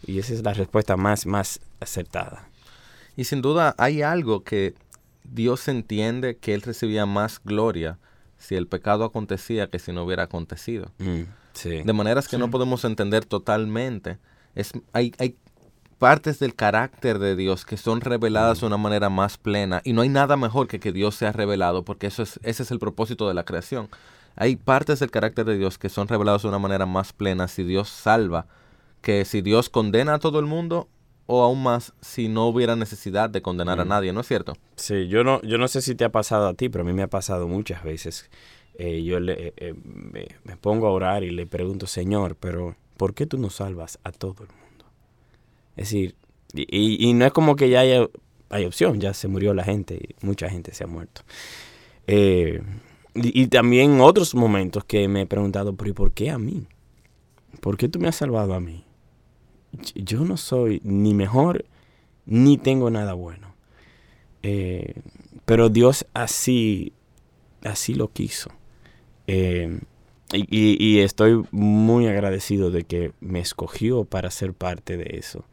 Y 0.06 0.20
esa 0.20 0.34
es 0.34 0.44
la 0.44 0.54
respuesta 0.54 0.98
más, 0.98 1.26
más 1.26 1.60
acertada. 1.80 2.48
Y 3.18 3.24
sin 3.26 3.42
duda 3.42 3.76
hay 3.78 4.02
algo 4.02 4.44
que 4.44 4.74
Dios 5.24 5.68
entiende 5.68 6.38
que 6.38 6.54
Él 6.54 6.62
recibía 6.62 7.06
más 7.06 7.40
gloria 7.44 7.98
si 8.38 8.56
el 8.56 8.68
pecado 8.68 9.04
acontecía 9.04 9.68
que 9.68 9.80
si 9.80 9.92
no 9.92 10.04
hubiera 10.04 10.24
acontecido. 10.24 10.92
Mm, 10.98 11.22
sí. 11.54 11.84
De 11.84 11.94
maneras 11.94 12.28
que 12.28 12.38
no 12.38 12.50
podemos 12.50 12.84
entender 12.86 13.26
totalmente. 13.26 14.18
Es, 14.56 14.72
hay, 14.94 15.14
hay 15.20 15.36
partes 16.02 16.40
del 16.40 16.56
carácter 16.56 17.20
de 17.20 17.36
Dios 17.36 17.64
que 17.64 17.78
son 17.78 18.02
reveladas 18.02 18.62
de 18.62 18.66
una 18.66 18.78
manera 18.78 19.12
más 19.12 19.38
plena 19.38 19.82
y 19.84 19.94
no 19.94 20.02
hay 20.02 20.10
nada 20.10 20.36
mejor 20.36 20.68
que 20.68 20.80
que 20.80 20.92
Dios 20.92 21.14
sea 21.14 21.32
revelado 21.32 21.84
porque 21.86 22.08
eso 22.08 22.24
es, 22.24 22.40
ese 22.42 22.64
es 22.64 22.72
el 22.72 22.80
propósito 22.80 23.28
de 23.28 23.36
la 23.36 23.44
creación. 23.44 23.88
Hay 24.36 24.56
partes 24.56 24.98
del 25.00 25.12
carácter 25.12 25.46
de 25.46 25.60
Dios 25.60 25.78
que 25.78 25.90
son 25.90 26.08
reveladas 26.08 26.42
de 26.42 26.48
una 26.48 26.58
manera 26.58 26.88
más 26.88 27.14
plena 27.14 27.48
si 27.48 27.64
Dios 27.64 27.88
salva 27.88 28.48
que 29.04 29.26
si 29.26 29.44
Dios 29.44 29.70
condena 29.70 30.16
a 30.16 30.20
todo 30.20 30.40
el 30.40 30.48
mundo 30.48 30.90
o 31.28 31.44
aún 31.44 31.62
más 31.62 31.94
si 32.02 32.30
no 32.30 32.48
hubiera 32.48 32.76
necesidad 32.76 33.30
de 33.30 33.44
condenar 33.44 33.80
a 33.80 33.86
Mm. 33.86 33.90
nadie, 33.90 34.12
¿no 34.12 34.22
es 34.22 34.28
cierto? 34.28 34.54
Sí, 34.78 35.08
yo 35.08 35.24
no, 35.24 35.40
yo 35.44 35.60
no 35.60 35.68
sé 35.68 35.84
si 35.84 35.94
te 35.94 36.04
ha 36.04 36.10
pasado 36.12 36.48
a 36.48 36.56
ti, 36.56 36.68
pero 36.70 36.82
a 36.84 36.88
mí 36.88 36.94
me 36.94 37.04
ha 37.04 37.08
pasado 37.10 37.48
muchas 37.48 37.84
veces. 37.84 38.28
Eh, 38.80 39.04
yo 39.04 39.20
le, 39.20 39.34
eh, 39.34 39.54
eh, 39.58 39.74
me, 39.86 40.28
me 40.46 40.58
pongo 40.58 40.88
a 40.88 40.92
orar 40.92 41.24
y 41.24 41.30
le 41.30 41.46
pregunto, 41.46 41.86
Señor, 41.86 42.36
pero 42.40 42.76
¿por 42.98 43.14
qué 43.14 43.28
tú 43.28 43.38
no 43.38 43.52
salvas 43.52 44.00
a 44.04 44.12
todo 44.12 44.32
el 44.40 44.48
mundo? 44.48 44.56
Es 45.78 45.90
decir, 45.90 46.16
y, 46.54 47.10
y- 47.10 47.14
no 47.14 47.26
es 47.26 47.32
como 47.32 47.56
que 47.56 47.70
ya 47.70 47.82
haya, 47.82 48.08
hay 48.50 48.66
opción, 48.66 49.00
ya 49.00 49.14
se 49.14 49.28
murió 49.28 49.54
la 49.54 49.64
gente 49.64 49.96
y 49.96 50.26
mucha 50.26 50.50
gente 50.50 50.74
se 50.74 50.84
ha 50.84 50.88
muerto. 50.88 51.22
Eh, 52.08 52.62
y, 53.16 53.42
y 53.44 53.48
también 53.48 54.02
otros 54.02 54.36
momentos 54.36 54.86
que 54.86 55.08
me 55.08 55.22
he 55.24 55.26
preguntado, 55.28 55.76
pero 55.76 55.92
¿y 55.92 55.94
por 55.94 56.14
qué 56.14 56.32
a 56.32 56.38
mí? 56.38 56.68
¿Por 57.62 57.78
qué 57.78 57.90
tú 57.90 58.00
me 58.00 58.08
has 58.10 58.16
salvado 58.18 58.54
a 58.54 58.60
mí? 58.60 58.86
Yo 59.96 60.26
no 60.26 60.38
soy 60.38 60.82
ni 60.84 61.14
mejor 61.14 61.66
ni 62.26 62.58
tengo 62.58 62.90
nada 62.90 63.14
bueno. 63.14 63.56
Eh, 64.44 64.96
pero 65.46 65.70
Dios 65.70 66.06
así, 66.14 66.94
así 67.64 67.96
lo 67.96 68.10
quiso. 68.12 68.52
Eh, 69.28 69.80
y 70.34 71.00
estoy 71.00 71.44
muy 71.52 72.08
agradecido 72.08 72.72
de 72.72 72.84
que 72.86 73.14
me 73.22 73.40
escogió 73.40 74.06
para 74.06 74.32
ser 74.32 74.54
parte 74.54 74.98
de 74.98 75.18
eso. 75.18 75.46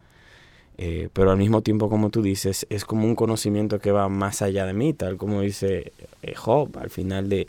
Eh, 0.80 1.08
pero 1.12 1.32
al 1.32 1.38
mismo 1.38 1.60
tiempo, 1.62 1.90
como 1.90 2.08
tú 2.10 2.22
dices, 2.22 2.64
es 2.70 2.84
como 2.84 3.04
un 3.04 3.16
conocimiento 3.16 3.80
que 3.80 3.90
va 3.90 4.08
más 4.08 4.42
allá 4.42 4.64
de 4.64 4.72
mí, 4.72 4.94
tal 4.94 5.16
como 5.16 5.40
dice 5.40 5.92
eh, 6.22 6.34
Job 6.36 6.78
al 6.78 6.88
final 6.88 7.28
de, 7.28 7.48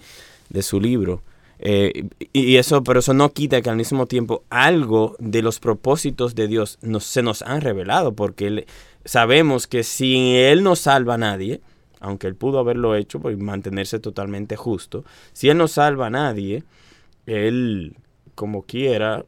de 0.50 0.64
su 0.64 0.82
libro. 0.82 1.22
Eh, 1.60 2.08
y, 2.34 2.56
eso, 2.56 2.84
pero 2.84 3.00
eso 3.02 3.14
no 3.14 3.34
quita 3.34 3.62
que 3.62 3.70
al 3.70 3.76
mismo 3.76 4.08
tiempo 4.08 4.44
algo 4.50 5.16
de 5.20 5.42
los 5.42 5.60
propósitos 5.60 6.34
de 6.34 6.48
Dios 6.48 6.80
nos, 6.82 7.04
se 7.04 7.22
nos 7.22 7.42
han 7.44 7.62
revelado, 7.62 8.14
porque 8.14 8.66
sabemos 9.06 9.68
que 9.68 9.84
si 9.84 10.36
Él 10.38 10.64
no 10.64 10.76
salva 10.76 11.16
a 11.16 11.18
nadie, 11.18 11.62
aunque 12.00 12.28
Él 12.28 12.36
pudo 12.36 12.60
haberlo 12.60 12.96
hecho 12.96 13.20
por 13.20 13.36
mantenerse 13.38 14.00
totalmente 14.00 14.56
justo, 14.56 15.04
si 15.34 15.50
Él 15.50 15.58
no 15.58 15.68
salva 15.68 16.08
a 16.08 16.10
nadie, 16.10 16.64
Él, 17.28 17.96
como 18.36 18.64
quiera, 18.64 19.26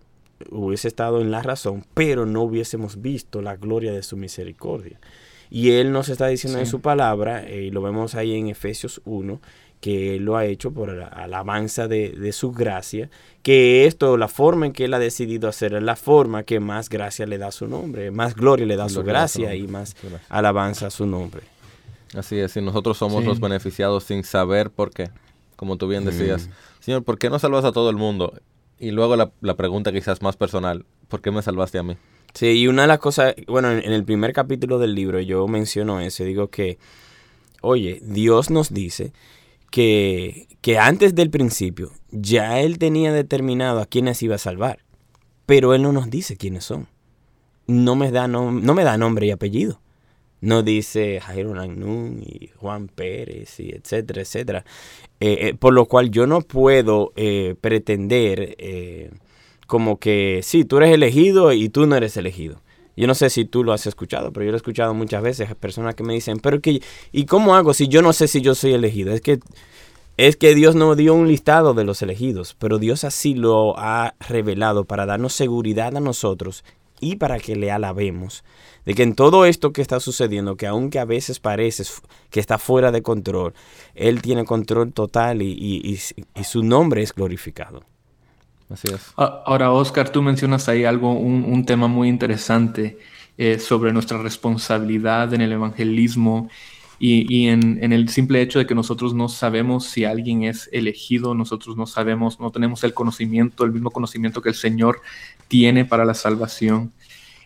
hubiese 0.49 0.88
estado 0.88 1.21
en 1.21 1.32
la 1.32 1.41
razón, 1.43 1.86
pero 1.93 2.25
no 2.25 2.41
hubiésemos 2.41 3.01
visto 3.01 3.41
la 3.41 3.56
gloria 3.56 3.91
de 3.91 4.04
su 4.04 4.17
misericordia. 4.17 4.99
Y 5.49 5.71
Él 5.71 5.91
nos 5.91 6.10
está 6.10 6.27
diciendo 6.27 6.60
en 6.60 6.65
su 6.65 6.80
palabra, 6.82 7.43
eh, 7.47 7.63
y 7.63 7.71
lo 7.71 7.82
vemos 7.82 8.15
ahí 8.15 8.36
en 8.36 8.47
Efesios 8.47 9.01
1, 9.06 9.41
que 9.82 10.15
Él 10.15 10.23
lo 10.25 10.38
ha 10.38 10.45
hecho 10.45 10.71
por 10.71 10.93
la 10.93 11.08
alabanza 11.08 11.88
de, 11.88 12.10
de 12.12 12.32
su 12.32 12.51
gracia, 12.51 13.10
que 13.43 13.86
esto, 13.86 14.15
la 14.15 14.27
forma 14.27 14.67
en 14.67 14.73
que 14.73 14.86
Él 14.86 14.93
ha 14.93 14.99
decidido 14.99 15.49
hacer, 15.49 15.73
es 15.73 15.84
la 15.84 15.95
forma 15.95 16.43
que 16.43 16.60
más 16.60 16.88
gracia 16.88 17.25
le 17.25 17.38
da 17.38 17.47
a 17.47 17.51
su 17.51 17.67
nombre, 17.67 18.12
más 18.12 18.36
gloria 18.36 18.65
le 18.65 18.75
da 18.75 18.88
su 18.89 19.01
Gloria 19.04 19.23
a 19.23 19.27
su 19.27 19.39
gracia 19.41 19.56
y 19.56 19.67
más 19.67 19.95
alabanza 20.30 20.88
a 20.88 20.89
su 20.91 21.06
nombre. 21.06 21.41
Así 22.15 22.38
es, 22.39 22.56
y 22.58 22.62
nosotros 22.62 22.97
somos 22.97 23.21
Sí. 23.23 23.27
los 23.27 23.39
beneficiados 23.39 24.04
sin 24.04 24.23
saber 24.23 24.69
por 24.69 24.91
qué. 24.91 25.10
Como 25.56 25.77
tú 25.77 25.88
bien 25.88 26.06
decías, 26.06 26.47
Mm. 26.47 26.51
Señor, 26.84 27.04
¿por 27.04 27.17
qué 27.19 27.30
no 27.30 27.39
salvas 27.39 27.65
a 27.65 27.71
todo 27.71 27.89
el 27.89 27.95
mundo? 27.95 28.34
Y 28.81 28.89
luego 28.89 29.15
la, 29.15 29.31
la 29.41 29.55
pregunta 29.55 29.91
quizás 29.93 30.23
más 30.23 30.35
personal, 30.35 30.85
¿por 31.07 31.21
qué 31.21 31.29
me 31.29 31.43
salvaste 31.43 31.77
a 31.77 31.83
mí? 31.83 31.97
Sí, 32.33 32.47
y 32.47 32.67
una 32.67 32.81
de 32.81 32.87
las 32.87 32.97
cosas, 32.97 33.35
bueno, 33.47 33.69
en, 33.71 33.91
el 33.93 34.03
primer 34.03 34.33
capítulo 34.33 34.79
del 34.79 34.95
libro 34.95 35.19
yo 35.19 35.47
menciono 35.47 36.01
eso, 36.01 36.23
digo 36.23 36.47
que, 36.47 36.79
oye, 37.61 37.99
Dios 38.01 38.49
nos 38.49 38.73
dice 38.73 39.13
que, 39.69 40.47
que 40.61 40.79
antes 40.79 41.13
del 41.13 41.29
principio 41.29 41.91
ya 42.09 42.59
Él 42.59 42.79
tenía 42.79 43.13
determinado 43.13 43.81
a 43.81 43.85
quiénes 43.85 44.23
iba 44.23 44.33
a 44.35 44.39
salvar, 44.39 44.79
pero 45.45 45.75
Él 45.75 45.83
no 45.83 45.91
nos 45.91 46.09
dice 46.09 46.35
quiénes 46.35 46.65
son. 46.65 46.87
No 47.67 47.95
me 47.95 48.11
da, 48.11 48.27
nom- 48.27 48.61
no 48.61 48.73
me 48.73 48.83
da 48.83 48.97
nombre 48.97 49.27
y 49.27 49.31
apellido. 49.31 49.79
No 50.41 50.63
dice 50.63 51.19
Jairo 51.21 51.54
Lagnún 51.54 52.23
y 52.25 52.49
Juan 52.58 52.88
Pérez 52.88 53.60
y 53.60 53.69
etcétera, 53.69 54.21
etcétera. 54.21 54.65
Eh, 55.19 55.49
eh, 55.49 55.54
por 55.54 55.73
lo 55.73 55.86
cual 55.86 56.10
yo 56.10 56.25
no 56.25 56.41
puedo 56.41 57.13
eh, 57.15 57.56
pretender 57.62 58.58
como 59.67 59.99
que 59.99 60.41
sí, 60.43 60.65
tú 60.65 60.77
eres 60.77 60.93
elegido 60.93 61.54
y 61.54 61.69
tú 61.69 61.86
no 61.86 61.95
eres 61.95 62.17
elegido. 62.17 62.62
Yo 62.97 63.08
no 63.08 63.15
sé 63.15 63.30
si 63.30 63.45
tú 63.45 63.63
lo 63.63 63.71
has 63.71 63.88
escuchado, 63.88 64.34
pero 64.34 64.45
yo 64.45 64.51
lo 64.51 64.58
he 64.58 64.58
escuchado 64.58 64.93
muchas 64.93 65.23
veces. 65.23 65.56
Personas 65.56 65.95
que 65.95 66.04
me 66.04 66.13
dicen, 66.13 66.39
pero 66.39 66.60
que, 66.60 66.82
¿y 67.12 67.25
cómo 67.25 67.56
hago 67.56 67.73
si 67.73 67.88
yo 67.88 68.01
no 68.01 68.12
sé 68.12 68.27
si 68.27 68.41
yo 68.41 68.54
soy 68.54 68.73
elegido? 68.73 69.13
Es 69.13 69.21
que, 69.21 69.39
es 70.17 70.36
que 70.36 70.54
Dios 70.56 70.75
no 70.75 70.95
dio 70.95 71.13
un 71.13 71.27
listado 71.27 71.73
de 71.73 71.86
los 71.86 72.01
elegidos, 72.01 72.56
pero 72.60 72.80
Dios 72.80 73.04
así 73.04 73.34
lo 73.34 73.77
ha 73.77 74.15
revelado 74.19 74.86
para 74.86 75.06
darnos 75.06 75.34
seguridad 75.34 75.95
a 75.95 76.01
nosotros 76.01 76.65
y 77.01 77.17
para 77.17 77.39
que 77.39 77.57
le 77.57 77.71
alabemos. 77.71 78.43
De 78.85 78.93
que 78.95 79.03
en 79.03 79.15
todo 79.15 79.45
esto 79.45 79.73
que 79.73 79.81
está 79.81 79.99
sucediendo, 79.99 80.55
que 80.55 80.67
aunque 80.67 80.99
a 80.99 81.05
veces 81.05 81.39
parece 81.39 81.83
que 82.29 82.39
está 82.39 82.57
fuera 82.57 82.91
de 82.91 83.01
control, 83.01 83.53
Él 83.93 84.21
tiene 84.21 84.45
control 84.45 84.93
total 84.93 85.41
y, 85.41 85.51
y, 85.51 85.93
y, 85.93 85.99
y 86.39 86.43
su 86.45 86.63
nombre 86.63 87.01
es 87.01 87.13
glorificado. 87.13 87.83
Así 88.69 88.87
es. 88.87 89.11
Ah, 89.17 89.43
Ahora, 89.45 89.71
Oscar, 89.71 90.09
tú 90.09 90.21
mencionas 90.21 90.69
ahí 90.69 90.85
algo, 90.85 91.11
un, 91.11 91.43
un 91.43 91.65
tema 91.65 91.87
muy 91.87 92.07
interesante 92.07 92.97
eh, 93.37 93.59
sobre 93.59 93.91
nuestra 93.91 94.17
responsabilidad 94.17 95.33
en 95.33 95.41
el 95.41 95.51
evangelismo 95.51 96.49
y, 97.03 97.47
en, 97.47 97.91
el 97.93 98.09
simple 98.09 98.43
hecho 98.43 98.59
de 98.59 98.67
que 98.67 98.75
nosotros 98.75 99.15
no 99.15 99.27
sabemos 99.27 99.85
si 99.85 100.05
alguien 100.05 100.43
es 100.43 100.69
elegido, 100.71 101.33
nosotros 101.33 101.75
no 101.75 101.87
sabemos, 101.87 102.39
no 102.39 102.51
tenemos 102.51 102.83
el 102.83 102.93
conocimiento, 102.93 103.63
el 103.63 103.71
mismo 103.71 103.89
conocimiento 103.89 104.39
que 104.43 104.49
el 104.49 104.55
Señor 104.55 105.01
tiene 105.47 105.83
para 105.83 106.05
la 106.05 106.13
salvación. 106.13 106.93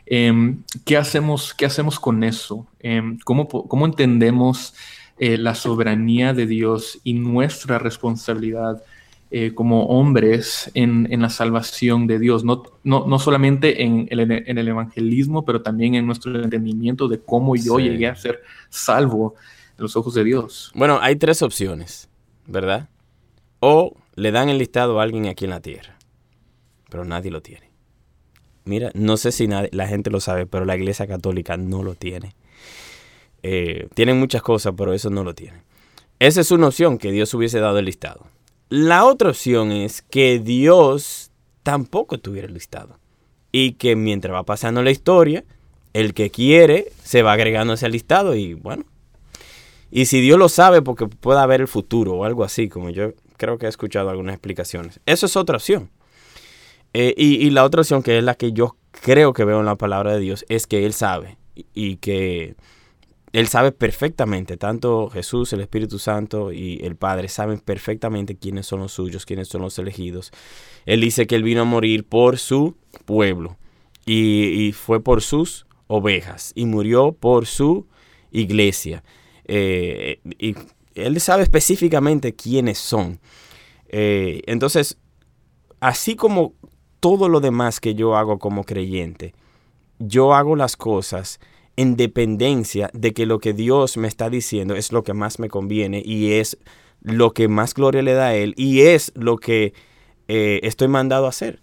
Em, 0.05 0.61
¿qué, 0.83 0.97
hacemos, 0.97 1.53
¿Qué 1.53 1.65
hacemos 1.65 2.01
con 2.01 2.25
eso? 2.25 2.67
Em, 2.79 3.17
¿cómo, 3.23 3.47
cómo 3.47 3.85
entendemos 3.85 4.75
eh, 5.19 5.37
la 5.37 5.55
soberanía 5.55 6.33
de 6.33 6.47
Dios 6.47 6.99
y 7.05 7.13
nuestra 7.13 7.79
responsabilidad 7.79 8.83
eh, 9.37 9.53
como 9.53 9.87
hombres 9.87 10.71
en, 10.75 11.07
en 11.11 11.21
la 11.21 11.29
salvación 11.29 12.07
de 12.07 12.19
Dios? 12.19 12.45
No, 12.45 12.63
no, 12.83 13.05
no 13.05 13.19
solamente 13.19 13.83
en 13.83 14.07
el, 14.09 14.19
en 14.31 14.57
el 14.57 14.67
evangelismo, 14.69 15.43
pero 15.43 15.61
también 15.61 15.95
en 15.95 16.05
nuestro 16.05 16.41
entendimiento 16.41 17.09
de 17.09 17.19
cómo 17.19 17.55
yo 17.57 17.77
Sí. 17.77 17.83
llegué 17.83 18.07
a 18.07 18.15
ser 18.15 18.41
salvo 18.69 19.35
en 19.77 19.83
los 19.83 19.97
ojos 19.97 20.13
de 20.13 20.23
Dios. 20.23 20.71
Bueno, 20.73 20.99
hay 21.01 21.17
tres 21.17 21.41
opciones, 21.41 22.07
¿verdad? 22.47 22.87
O 23.59 23.97
le 24.15 24.31
dan 24.31 24.47
el 24.47 24.57
listado 24.57 24.99
a 24.99 25.03
alguien 25.03 25.25
aquí 25.27 25.43
en 25.43 25.51
la 25.51 25.59
tierra, 25.59 25.97
pero 26.89 27.03
nadie 27.03 27.29
lo 27.29 27.41
tiene. 27.41 27.69
Mira, 28.63 28.89
no 28.93 29.17
sé 29.17 29.33
si 29.33 29.47
nadie- 29.47 29.69
la 29.73 29.87
gente 29.87 30.09
lo 30.09 30.21
sabe, 30.21 30.45
pero 30.45 30.63
la 30.63 30.77
Iglesia 30.77 31.07
Católica 31.07 31.57
no 31.57 31.83
lo 31.83 31.95
tiene. 31.95 32.35
Eh, 33.43 33.89
tienen 33.93 34.17
muchas 34.17 34.41
cosas, 34.41 34.73
pero 34.77 34.93
eso 34.93 35.09
no 35.09 35.23
lo 35.25 35.35
tienen. 35.35 35.61
Esa 36.19 36.39
es 36.39 36.51
una 36.51 36.67
opción, 36.67 36.97
que 36.97 37.11
Dios 37.11 37.33
hubiese 37.33 37.59
dado 37.59 37.77
el 37.79 37.85
listado. 37.85 38.27
La 38.69 39.05
otra 39.05 39.29
opción 39.29 39.71
es 39.71 40.01
que 40.01 40.39
Dios 40.39 41.31
tampoco 41.63 42.17
tuviera 42.17 42.47
listado. 42.47 42.99
Y 43.51 43.73
que 43.73 43.95
mientras 43.95 44.33
va 44.33 44.43
pasando 44.43 44.83
la 44.83 44.91
historia, 44.91 45.43
el 45.93 46.13
que 46.13 46.29
quiere 46.29 46.91
se 47.03 47.21
va 47.21 47.33
agregando 47.33 47.71
a 47.71 47.75
ese 47.75 47.87
listado 47.89 48.35
y 48.35 48.53
bueno, 48.53 48.83
y 49.91 50.07
si 50.07 50.19
Dios 50.19 50.37
lo 50.37 50.49
sabe, 50.49 50.81
porque 50.81 51.07
pueda 51.07 51.45
ver 51.45 51.61
el 51.61 51.69
futuro 51.69 52.15
o 52.15 52.25
algo 52.25 52.43
así, 52.43 52.67
como 52.67 52.89
yo 52.89 53.13
creo 53.37 53.57
que 53.57 53.65
he 53.65 53.69
escuchado 53.69 54.09
algunas 54.09 54.33
explicaciones. 54.33 54.99
Eso 55.05 55.25
es 55.25 55.37
otra 55.37 55.55
opción. 55.55 55.89
Eh, 56.93 57.13
y, 57.17 57.49
la 57.49 57.63
otra 57.63 57.81
opción, 57.81 58.03
que 58.03 58.17
es 58.17 58.23
la 58.23 58.35
que 58.35 58.51
yo 58.51 58.75
creo 58.91 59.31
que 59.31 59.45
veo 59.45 59.59
en 59.59 59.65
la 59.65 59.77
palabra 59.77 60.13
de 60.13 60.19
Dios, 60.19 60.45
es 60.49 60.67
que 60.67 60.85
Él 60.85 60.93
sabe 60.93 61.37
y 61.73 61.97
que 61.97 62.55
Él 63.35 63.49
sabe 63.49 63.73
perfectamente, 63.73 64.55
tanto 64.55 65.09
Jesús, 65.09 65.51
el 65.51 65.59
Espíritu 65.59 65.99
Santo 65.99 66.53
y 66.53 66.79
el 66.81 66.95
Padre 66.95 67.27
saben 67.27 67.59
perfectamente 67.59 68.37
quiénes 68.37 68.65
son 68.65 68.79
los 68.79 68.93
suyos, 68.93 69.25
quiénes 69.25 69.49
son 69.49 69.61
los 69.61 69.77
elegidos. 69.77 70.31
Él 70.85 71.01
dice 71.01 71.27
que 71.27 71.35
Él 71.35 71.43
vino 71.43 71.63
a 71.63 71.65
morir 71.65 72.05
por 72.05 72.37
su 72.37 72.77
pueblo 73.03 73.57
y, 74.05 74.71
fue 74.71 75.03
por 75.03 75.21
sus 75.21 75.65
ovejas 75.87 76.53
y 76.55 76.65
murió 76.65 77.11
por 77.11 77.45
su 77.45 77.87
iglesia. 78.31 79.03
Eh, 79.43 80.21
y 80.39 80.55
Él 80.93 81.19
sabe 81.19 81.43
específicamente 81.43 82.35
quiénes 82.35 82.77
son. 82.77 83.19
Eh, 83.89 84.43
entonces, 84.45 84.97
así 85.81 86.15
como 86.15 86.53
todo 87.01 87.27
lo 87.27 87.41
demás 87.41 87.81
que 87.81 87.95
yo 87.95 88.15
hago 88.15 88.39
como 88.39 88.63
creyente, 88.63 89.35
yo 89.99 90.33
hago 90.33 90.55
las 90.55 90.77
cosas 90.77 91.41
en 91.77 91.95
dependencia 91.97 92.89
de 92.93 93.13
que 93.13 93.25
lo 93.25 93.39
que 93.39 93.53
Dios 93.53 93.97
me 93.97 94.07
está 94.07 94.29
diciendo 94.29 94.75
es 94.75 94.91
lo 94.91 95.03
que 95.03 95.13
más 95.13 95.39
me 95.39 95.49
conviene 95.49 96.01
y 96.05 96.33
es 96.33 96.57
lo 97.01 97.33
que 97.33 97.47
más 97.47 97.73
gloria 97.73 98.01
le 98.01 98.13
da 98.13 98.27
a 98.27 98.35
Él 98.35 98.53
y 98.57 98.81
es 98.81 99.11
lo 99.15 99.37
que 99.37 99.73
eh, 100.27 100.59
estoy 100.63 100.87
mandado 100.87 101.25
a 101.25 101.29
hacer. 101.29 101.59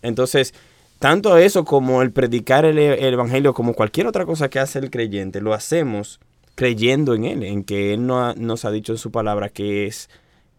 Entonces, 0.00 0.54
tanto 0.98 1.36
eso 1.36 1.64
como 1.64 2.02
el 2.02 2.12
predicar 2.12 2.64
el, 2.64 2.78
el 2.78 3.14
Evangelio, 3.14 3.52
como 3.52 3.74
cualquier 3.74 4.06
otra 4.06 4.24
cosa 4.24 4.48
que 4.48 4.60
hace 4.60 4.78
el 4.78 4.90
creyente, 4.90 5.40
lo 5.40 5.54
hacemos 5.54 6.20
creyendo 6.54 7.14
en 7.14 7.24
Él, 7.24 7.42
en 7.42 7.64
que 7.64 7.94
Él 7.94 8.06
no 8.06 8.34
nos 8.34 8.64
ha 8.64 8.70
dicho 8.70 8.92
en 8.92 8.98
su 8.98 9.10
palabra 9.10 9.48
que 9.48 9.86
es 9.86 10.08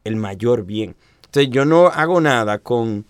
el 0.04 0.16
mayor 0.16 0.66
bien. 0.66 0.96
Entonces, 1.26 1.50
yo 1.52 1.66
no 1.66 1.88
hago 1.88 2.22
nada 2.22 2.60
con 2.60 3.06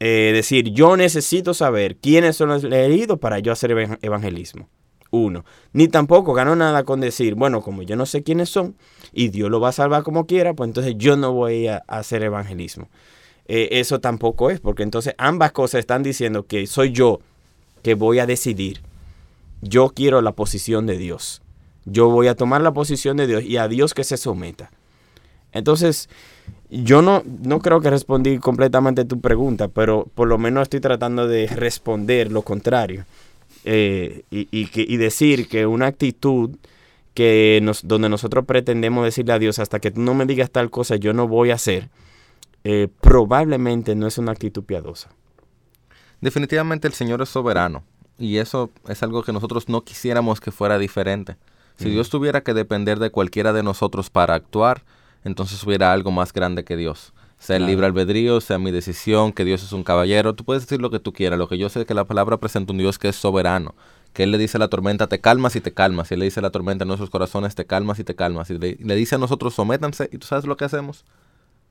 eh, 0.00 0.30
decir, 0.34 0.70
yo 0.70 0.96
necesito 0.96 1.54
saber 1.54 1.96
quiénes 1.96 2.36
son 2.36 2.48
los 2.48 2.64
elegidos 2.64 3.18
para 3.18 3.38
yo 3.40 3.52
hacer 3.52 3.70
evan- 3.70 3.98
evangelismo. 4.02 4.68
Uno. 5.10 5.44
Ni 5.72 5.88
tampoco 5.88 6.34
gano 6.34 6.54
nada 6.54 6.84
con 6.84 7.00
decir, 7.00 7.34
bueno, 7.34 7.62
como 7.62 7.82
yo 7.82 7.96
no 7.96 8.06
sé 8.06 8.22
quiénes 8.22 8.50
son 8.50 8.76
y 9.12 9.28
Dios 9.28 9.50
lo 9.50 9.60
va 9.60 9.70
a 9.70 9.72
salvar 9.72 10.02
como 10.02 10.26
quiera, 10.26 10.54
pues 10.54 10.68
entonces 10.68 10.94
yo 10.98 11.16
no 11.16 11.32
voy 11.32 11.66
a, 11.66 11.82
a 11.86 11.98
hacer 11.98 12.22
evangelismo. 12.22 12.88
Eh, 13.46 13.80
eso 13.80 13.98
tampoco 13.98 14.50
es, 14.50 14.60
porque 14.60 14.82
entonces 14.82 15.14
ambas 15.16 15.52
cosas 15.52 15.80
están 15.80 16.02
diciendo 16.02 16.46
que 16.46 16.66
soy 16.66 16.92
yo 16.92 17.20
que 17.82 17.94
voy 17.94 18.18
a 18.18 18.26
decidir. 18.26 18.82
Yo 19.62 19.88
quiero 19.88 20.20
la 20.20 20.32
posición 20.32 20.86
de 20.86 20.98
Dios. 20.98 21.40
Yo 21.86 22.10
voy 22.10 22.28
a 22.28 22.34
tomar 22.34 22.60
la 22.60 22.72
posición 22.72 23.16
de 23.16 23.26
Dios 23.26 23.42
y 23.42 23.56
a 23.56 23.66
Dios 23.66 23.94
que 23.94 24.04
se 24.04 24.18
someta. 24.18 24.70
Entonces, 25.52 26.10
yo 26.68 27.00
no, 27.00 27.22
no 27.24 27.60
creo 27.60 27.80
que 27.80 27.88
respondí 27.88 28.38
completamente 28.38 29.06
tu 29.06 29.20
pregunta, 29.20 29.68
pero 29.68 30.06
por 30.14 30.28
lo 30.28 30.36
menos 30.36 30.64
estoy 30.64 30.80
tratando 30.80 31.26
de 31.26 31.46
responder 31.46 32.30
lo 32.30 32.42
contrario. 32.42 33.06
Eh, 33.70 34.22
y, 34.30 34.48
y 34.50 34.96
decir 34.96 35.46
que 35.46 35.66
una 35.66 35.88
actitud 35.88 36.56
que 37.18 37.58
nos, 37.64 37.86
donde 37.86 38.08
nosotros 38.08 38.44
pretendemos 38.46 39.04
decirle 39.04 39.32
a 39.32 39.40
Dios, 39.40 39.58
hasta 39.58 39.80
que 39.80 39.90
tú 39.90 40.00
no 40.00 40.14
me 40.14 40.24
digas 40.24 40.52
tal 40.52 40.70
cosa, 40.70 40.94
yo 40.94 41.12
no 41.12 41.26
voy 41.26 41.50
a 41.50 41.54
hacer, 41.54 41.90
eh, 42.62 42.86
probablemente 43.00 43.96
no 43.96 44.06
es 44.06 44.18
una 44.18 44.30
actitud 44.30 44.62
piadosa. 44.62 45.10
Definitivamente 46.20 46.86
el 46.86 46.94
Señor 46.94 47.20
es 47.20 47.28
soberano 47.28 47.82
y 48.18 48.36
eso 48.36 48.70
es 48.88 49.02
algo 49.02 49.24
que 49.24 49.32
nosotros 49.32 49.68
no 49.68 49.82
quisiéramos 49.82 50.40
que 50.40 50.52
fuera 50.52 50.78
diferente. 50.78 51.36
Si 51.76 51.90
Dios 51.90 52.08
tuviera 52.08 52.42
que 52.42 52.54
depender 52.54 53.00
de 53.00 53.10
cualquiera 53.10 53.52
de 53.52 53.64
nosotros 53.64 54.10
para 54.10 54.34
actuar, 54.34 54.84
entonces 55.24 55.60
hubiera 55.64 55.92
algo 55.92 56.12
más 56.12 56.32
grande 56.32 56.62
que 56.62 56.76
Dios. 56.76 57.12
Sea 57.38 57.56
el 57.56 57.60
Claro. 57.62 57.70
libre 57.70 57.86
albedrío, 57.86 58.40
sea 58.40 58.58
mi 58.58 58.70
decisión, 58.72 59.32
que 59.32 59.44
Dios 59.44 59.62
es 59.62 59.72
un 59.72 59.84
caballero. 59.84 60.34
Tú 60.34 60.44
puedes 60.44 60.64
decir 60.64 60.80
lo 60.80 60.90
que 60.90 60.98
tú 60.98 61.12
quieras. 61.12 61.38
Lo 61.38 61.48
que 61.48 61.56
yo 61.58 61.68
sé 61.68 61.80
es 61.80 61.86
que 61.86 61.94
la 61.94 62.04
palabra 62.04 62.36
presenta 62.38 62.72
un 62.72 62.78
Dios 62.78 62.98
que 62.98 63.08
es 63.08 63.16
soberano. 63.16 63.74
Que 64.12 64.24
Él 64.24 64.30
le 64.32 64.38
dice 64.38 64.56
a 64.56 64.60
la 64.60 64.68
tormenta, 64.68 65.06
te 65.06 65.20
calmas 65.20 65.54
y 65.54 65.60
te 65.60 65.72
calmas. 65.72 66.10
Y 66.10 66.14
Él 66.14 66.20
le 66.20 66.24
dice 66.26 66.40
a 66.40 66.42
la 66.42 66.50
tormenta 66.50 66.82
en 66.84 66.88
nuestros 66.88 67.10
corazones, 67.10 67.54
te 67.54 67.64
calmas 67.64 67.98
y 68.00 68.04
te 68.04 68.14
calmas. 68.16 68.50
Y 68.50 68.58
le, 68.58 68.76
le 68.80 68.94
dice 68.96 69.14
a 69.14 69.18
nosotros, 69.18 69.54
sométanse. 69.54 70.08
¿Y 70.12 70.18
tú 70.18 70.26
sabes 70.26 70.46
lo 70.46 70.56
que 70.56 70.64
hacemos? 70.64 71.04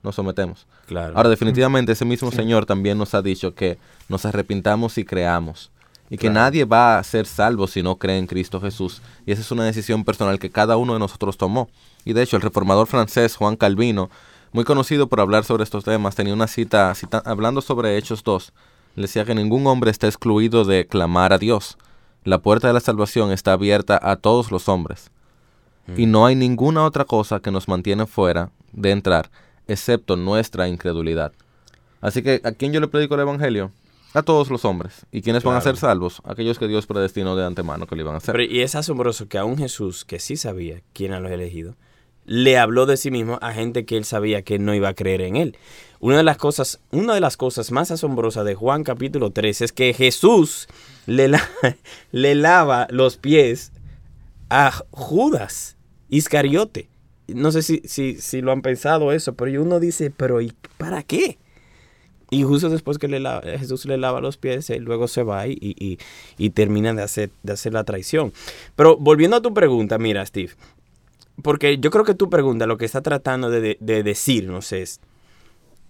Nos 0.03 0.15
sometemos. 0.15 0.67
Claro. 0.86 1.17
Ahora, 1.17 1.27
definitivamente, 1.30 1.91
ese 1.91 2.06
mismo 2.06 2.32
Señor 2.32 2.65
también 2.65 2.97
nos 2.97 3.13
ha 3.13 3.21
dicho 3.21 3.53
que 3.56 3.77
nos 4.08 4.25
arrepintamos 4.25 4.97
y 4.97 5.03
creamos. 5.03 5.71
Y 6.10 6.17
que 6.17 6.30
nadie 6.30 6.63
va 6.63 6.97
a 6.99 7.03
ser 7.03 7.25
salvo 7.25 7.67
si 7.67 7.84
no 7.84 7.97
cree 7.97 8.17
en 8.17 8.27
Cristo 8.27 8.62
Jesús. 8.62 9.01
Y 9.25 9.34
esa 9.34 9.41
es 9.41 9.51
una 9.51 9.65
decisión 9.65 10.06
personal 10.06 10.39
que 10.39 10.49
cada 10.49 10.77
uno 10.77 10.93
de 10.93 10.99
nosotros 10.99 11.36
tomó. 11.36 11.67
Y 12.06 12.13
de 12.13 12.21
hecho, 12.23 12.38
el 12.38 12.43
reformador 12.43 12.88
francés 12.88 13.36
Juan 13.36 13.58
Calvino, 13.58 14.10
muy 14.51 14.63
conocido 14.63 15.07
por 15.07 15.19
hablar 15.19 15.43
sobre 15.43 15.63
estos 15.63 15.83
temas, 15.83 16.15
tenía 16.15 16.33
una 16.33 16.47
cita, 16.47 16.93
cita 16.95 17.21
hablando 17.25 17.62
sobre 17.62 17.97
Hechos 17.97 18.23
2. 18.23 18.53
Le 18.95 19.01
decía 19.03 19.25
que 19.25 19.36
ningún 19.36 19.67
hombre 19.67 19.91
está 19.91 20.07
excluido 20.07 20.63
de 20.65 20.88
clamar 20.88 21.33
a 21.33 21.38
Dios. 21.38 21.77
La 22.23 22.39
puerta 22.39 22.67
de 22.67 22.73
la 22.73 22.79
salvación 22.79 23.31
está 23.31 23.53
abierta 23.53 23.99
a 24.01 24.15
todos 24.15 24.51
los 24.51 24.67
hombres. 24.69 25.12
Y 25.95 26.05
no 26.05 26.25
hay 26.25 26.36
ninguna 26.36 26.83
otra 26.83 27.05
cosa 27.05 27.39
que 27.39 27.49
nos 27.51 27.69
mantiene 27.69 28.05
fuera 28.07 28.51
de 28.73 28.91
entrar, 28.91 29.29
excepto 29.67 30.17
nuestra 30.17 30.67
incredulidad. 30.67 31.31
Así 32.01 32.21
que, 32.21 32.41
¿a 32.43 32.51
quién 32.51 32.73
yo 32.73 32.81
le 32.81 32.89
predico 32.89 33.15
el 33.15 33.21
Evangelio? 33.21 33.71
A 34.13 34.21
todos 34.21 34.49
los 34.49 34.65
hombres. 34.65 35.05
¿Y 35.12 35.21
quiénes 35.21 35.43
van 35.43 35.55
a 35.55 35.62
ser 35.62 35.75
Claro. 35.75 35.88
salvos? 35.88 36.21
Aquellos 36.25 36.60
que 36.60 36.67
Dios 36.67 36.88
predestinó 36.88 37.36
de 37.38 37.45
antemano 37.45 37.88
que 37.88 37.95
lo 37.95 38.01
iban 38.01 38.15
a 38.15 38.17
hacer. 38.17 38.33
Pero, 38.33 38.43
y 38.51 38.62
es 38.62 38.75
asombroso 38.75 39.27
que 39.29 39.38
aún 39.38 39.57
Jesús, 39.57 40.03
que 40.03 40.19
sí 40.19 40.36
sabía 40.36 40.81
quién 40.93 41.12
era 41.12 41.21
los 41.21 41.31
elegidos, 41.31 41.75
le 42.27 42.57
habló 42.57 42.85
de 42.85 42.97
sí 42.97 43.09
mismo 43.09 43.39
a 43.41 43.53
gente 43.53 43.85
que 43.85 43.97
él 43.97 44.05
sabía 44.05 44.43
que 44.43 44.59
no 44.59 44.75
iba 44.75 44.89
a 44.89 44.93
creer 44.93 45.21
en 45.21 45.35
él. 45.37 45.57
Una 45.99 46.17
de 46.17 46.23
las 46.23 46.37
cosas, 46.37 46.79
una 46.91 47.15
de 47.15 47.21
las 47.21 47.37
cosas 47.37 47.71
más 47.71 47.89
asombrosas 47.89 48.45
de 48.45 48.53
Juan 48.53 48.83
capítulo 48.83 49.31
3 49.31 49.61
es 49.61 49.71
que 49.71 49.93
Jesús 49.93 50.67
le, 51.07 51.31
le 52.11 52.35
lava 52.35 52.87
los 52.91 53.17
pies 53.17 53.71
a 54.49 54.71
Judas 54.91 55.75
Iscariote. 56.09 56.87
No 57.27 57.51
sé 57.51 57.61
si, 57.63 57.81
si, 57.85 58.15
si 58.21 58.41
lo 58.41 58.51
han 58.51 58.61
pensado 58.61 59.11
eso, 59.11 59.33
pero 59.33 59.61
uno 59.61 59.79
dice, 59.79 60.11
pero 60.15 60.39
¿y 60.41 60.53
para 60.77 61.03
qué? 61.03 61.37
Y 62.29 62.43
justo 62.43 62.69
después 62.69 62.97
que 62.97 63.07
le 63.07 63.19
lava- 63.21 63.41
Jesús 63.57 63.85
le 63.85 63.97
lava 63.97 64.19
los 64.21 64.37
pies, 64.37 64.69
él 64.69 64.83
luego 64.83 65.07
se 65.07 65.23
va 65.23 65.47
y, 65.47 65.57
y- 65.61 65.97
y 66.37 66.49
termina 66.51 66.93
de 66.93 67.01
hacer, 67.01 67.29
de 67.43 67.53
hacer 67.53 67.73
la 67.73 67.85
traición. 67.85 68.33
Pero 68.75 68.97
volviendo 68.97 69.37
a 69.37 69.41
tu 69.41 69.53
pregunta, 69.53 69.97
mira, 69.97 70.25
Steve, 70.25 70.51
porque 71.43 71.78
yo 71.78 71.89
creo 71.91 72.04
que 72.06 72.15
tu 72.15 72.30
pregunta 72.30 72.65
lo 72.65 72.78
que 72.78 72.86
está 72.86 73.02
tratando 73.02 73.50
de, 73.50 73.62
de- 73.62 73.78
de 73.80 74.04
decirnos 74.04 74.71
es, 74.73 75.00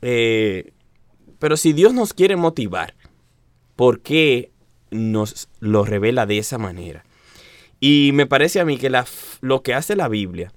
eh, 0.02 0.72
pero 1.40 1.58
si 1.58 1.74
Dios 1.74 1.94
nos 1.94 2.14
quiere 2.14 2.36
motivar, 2.36 2.96
¿por 3.76 4.02
qué 4.02 4.52
nos 4.92 5.50
lo 5.60 5.86
revela 5.86 6.26
de 6.26 6.38
esa 6.38 6.58
manera? 6.58 7.06
Y 7.80 8.12
me 8.14 8.26
parece 8.26 8.60
a 8.60 8.66
mí 8.66 8.78
que 8.78 8.90
la 8.90 9.06
lo 9.42 9.62
que 9.62 9.74
hace 9.76 9.96
la 9.96 10.08
Biblia, 10.08 10.52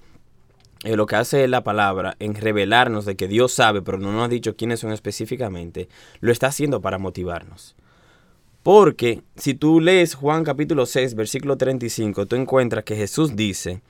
eh, 0.84 0.96
lo 0.96 1.04
que 1.06 1.16
hace 1.16 1.46
la 1.48 1.62
palabra 1.62 2.16
en 2.18 2.34
revelarnos 2.34 3.04
de 3.04 3.14
que 3.16 3.28
Dios 3.28 3.52
sabe, 3.52 3.82
pero 3.82 3.98
no 3.98 4.10
nos 4.12 4.24
ha 4.24 4.28
dicho 4.28 4.56
quiénes 4.56 4.80
son 4.80 4.92
específicamente, 4.92 5.88
lo 6.20 6.32
está 6.32 6.46
haciendo 6.46 6.80
para 6.80 6.98
motivarnos. 6.98 7.76
Porque 8.62 9.22
si 9.36 9.54
tú 9.54 9.80
lees 9.80 10.14
Juan 10.14 10.44
capítulo 10.44 10.84
6, 10.86 11.14
versículo 11.14 11.56
35, 11.56 12.26
tú 12.26 12.36
encuentras 12.36 12.84
que 12.84 12.96
Jesús 12.96 13.36
dice, 13.36 13.82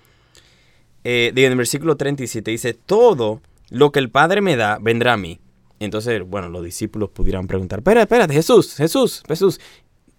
eh, 1.04 1.32
en 1.34 1.52
el 1.52 1.56
versículo 1.56 1.96
37, 1.96 2.50
dice, 2.50 2.74
todo 2.74 3.40
lo 3.70 3.92
que 3.92 4.00
el 4.00 4.10
Padre 4.10 4.40
me 4.40 4.56
da 4.56 4.78
vendrá 4.80 5.14
a 5.14 5.16
mí. 5.16 5.40
Entonces, 5.78 6.22
bueno, 6.26 6.48
los 6.50 6.62
discípulos 6.62 7.10
pudieran 7.10 7.46
preguntar, 7.46 7.78
espera, 7.78 8.02
espérate, 8.02 8.34
Jesús, 8.34 8.76
Jesús, 8.76 9.22
Jesús, 9.26 9.60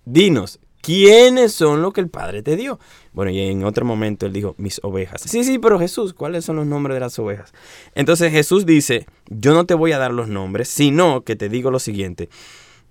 dinos, 0.05 0.59
¿quiénes 0.81 1.53
son 1.53 1.83
lo 1.83 1.93
que 1.93 2.01
el 2.01 2.09
Padre 2.09 2.41
te 2.41 2.55
dio? 2.55 2.79
Bueno, 3.13 3.31
y 3.31 3.39
en 3.39 3.63
otro 3.63 3.85
momento 3.85 4.25
él 4.25 4.33
dijo, 4.33 4.55
mis 4.57 4.79
ovejas. 4.83 5.21
Sí, 5.21 5.43
sí, 5.43 5.59
pero 5.59 5.77
Jesús, 5.77 6.13
¿cuáles 6.13 6.45
son 6.45 6.55
los 6.55 6.65
nombres 6.65 6.95
de 6.95 7.01
las 7.01 7.19
ovejas? 7.19 7.53
Entonces 7.93 8.31
Jesús 8.31 8.65
dice, 8.65 9.05
yo 9.27 9.53
no 9.53 9.65
te 9.65 9.75
voy 9.75 9.91
a 9.91 9.99
dar 9.99 10.11
los 10.13 10.27
nombres, 10.27 10.67
sino 10.67 11.21
que 11.21 11.35
te 11.35 11.47
digo 11.47 11.69
lo 11.69 11.77
siguiente, 11.77 12.29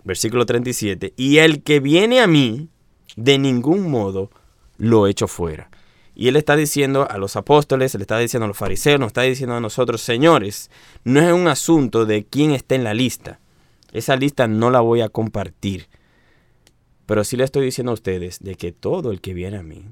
versículo 0.04 0.46
37, 0.46 1.14
y 1.16 1.38
el 1.38 1.64
que 1.64 1.80
viene 1.80 2.20
a 2.20 2.28
mí, 2.28 2.68
de 3.16 3.38
ningún 3.38 3.90
modo 3.90 4.30
lo 4.78 5.08
echo 5.08 5.26
fuera. 5.26 5.70
Y 6.20 6.28
él 6.28 6.36
está 6.36 6.54
diciendo 6.54 7.08
a 7.10 7.16
los 7.16 7.34
apóstoles, 7.36 7.94
le 7.94 8.02
está 8.02 8.18
diciendo 8.18 8.44
a 8.44 8.48
los 8.48 8.58
fariseos, 8.58 9.00
nos 9.00 9.06
está 9.06 9.22
diciendo 9.22 9.54
a 9.54 9.60
nosotros, 9.60 10.02
señores, 10.02 10.70
no 11.02 11.18
es 11.18 11.32
un 11.32 11.48
asunto 11.48 12.04
de 12.04 12.26
quién 12.26 12.50
está 12.50 12.74
en 12.74 12.84
la 12.84 12.92
lista. 12.92 13.40
Esa 13.94 14.16
lista 14.16 14.46
no 14.46 14.70
la 14.70 14.82
voy 14.82 15.00
a 15.00 15.08
compartir. 15.08 15.88
Pero 17.06 17.24
sí 17.24 17.38
le 17.38 17.44
estoy 17.44 17.64
diciendo 17.64 17.92
a 17.92 17.94
ustedes 17.94 18.38
de 18.40 18.54
que 18.56 18.70
todo 18.70 19.12
el 19.12 19.22
que 19.22 19.32
viene 19.32 19.56
a 19.56 19.62
mí, 19.62 19.86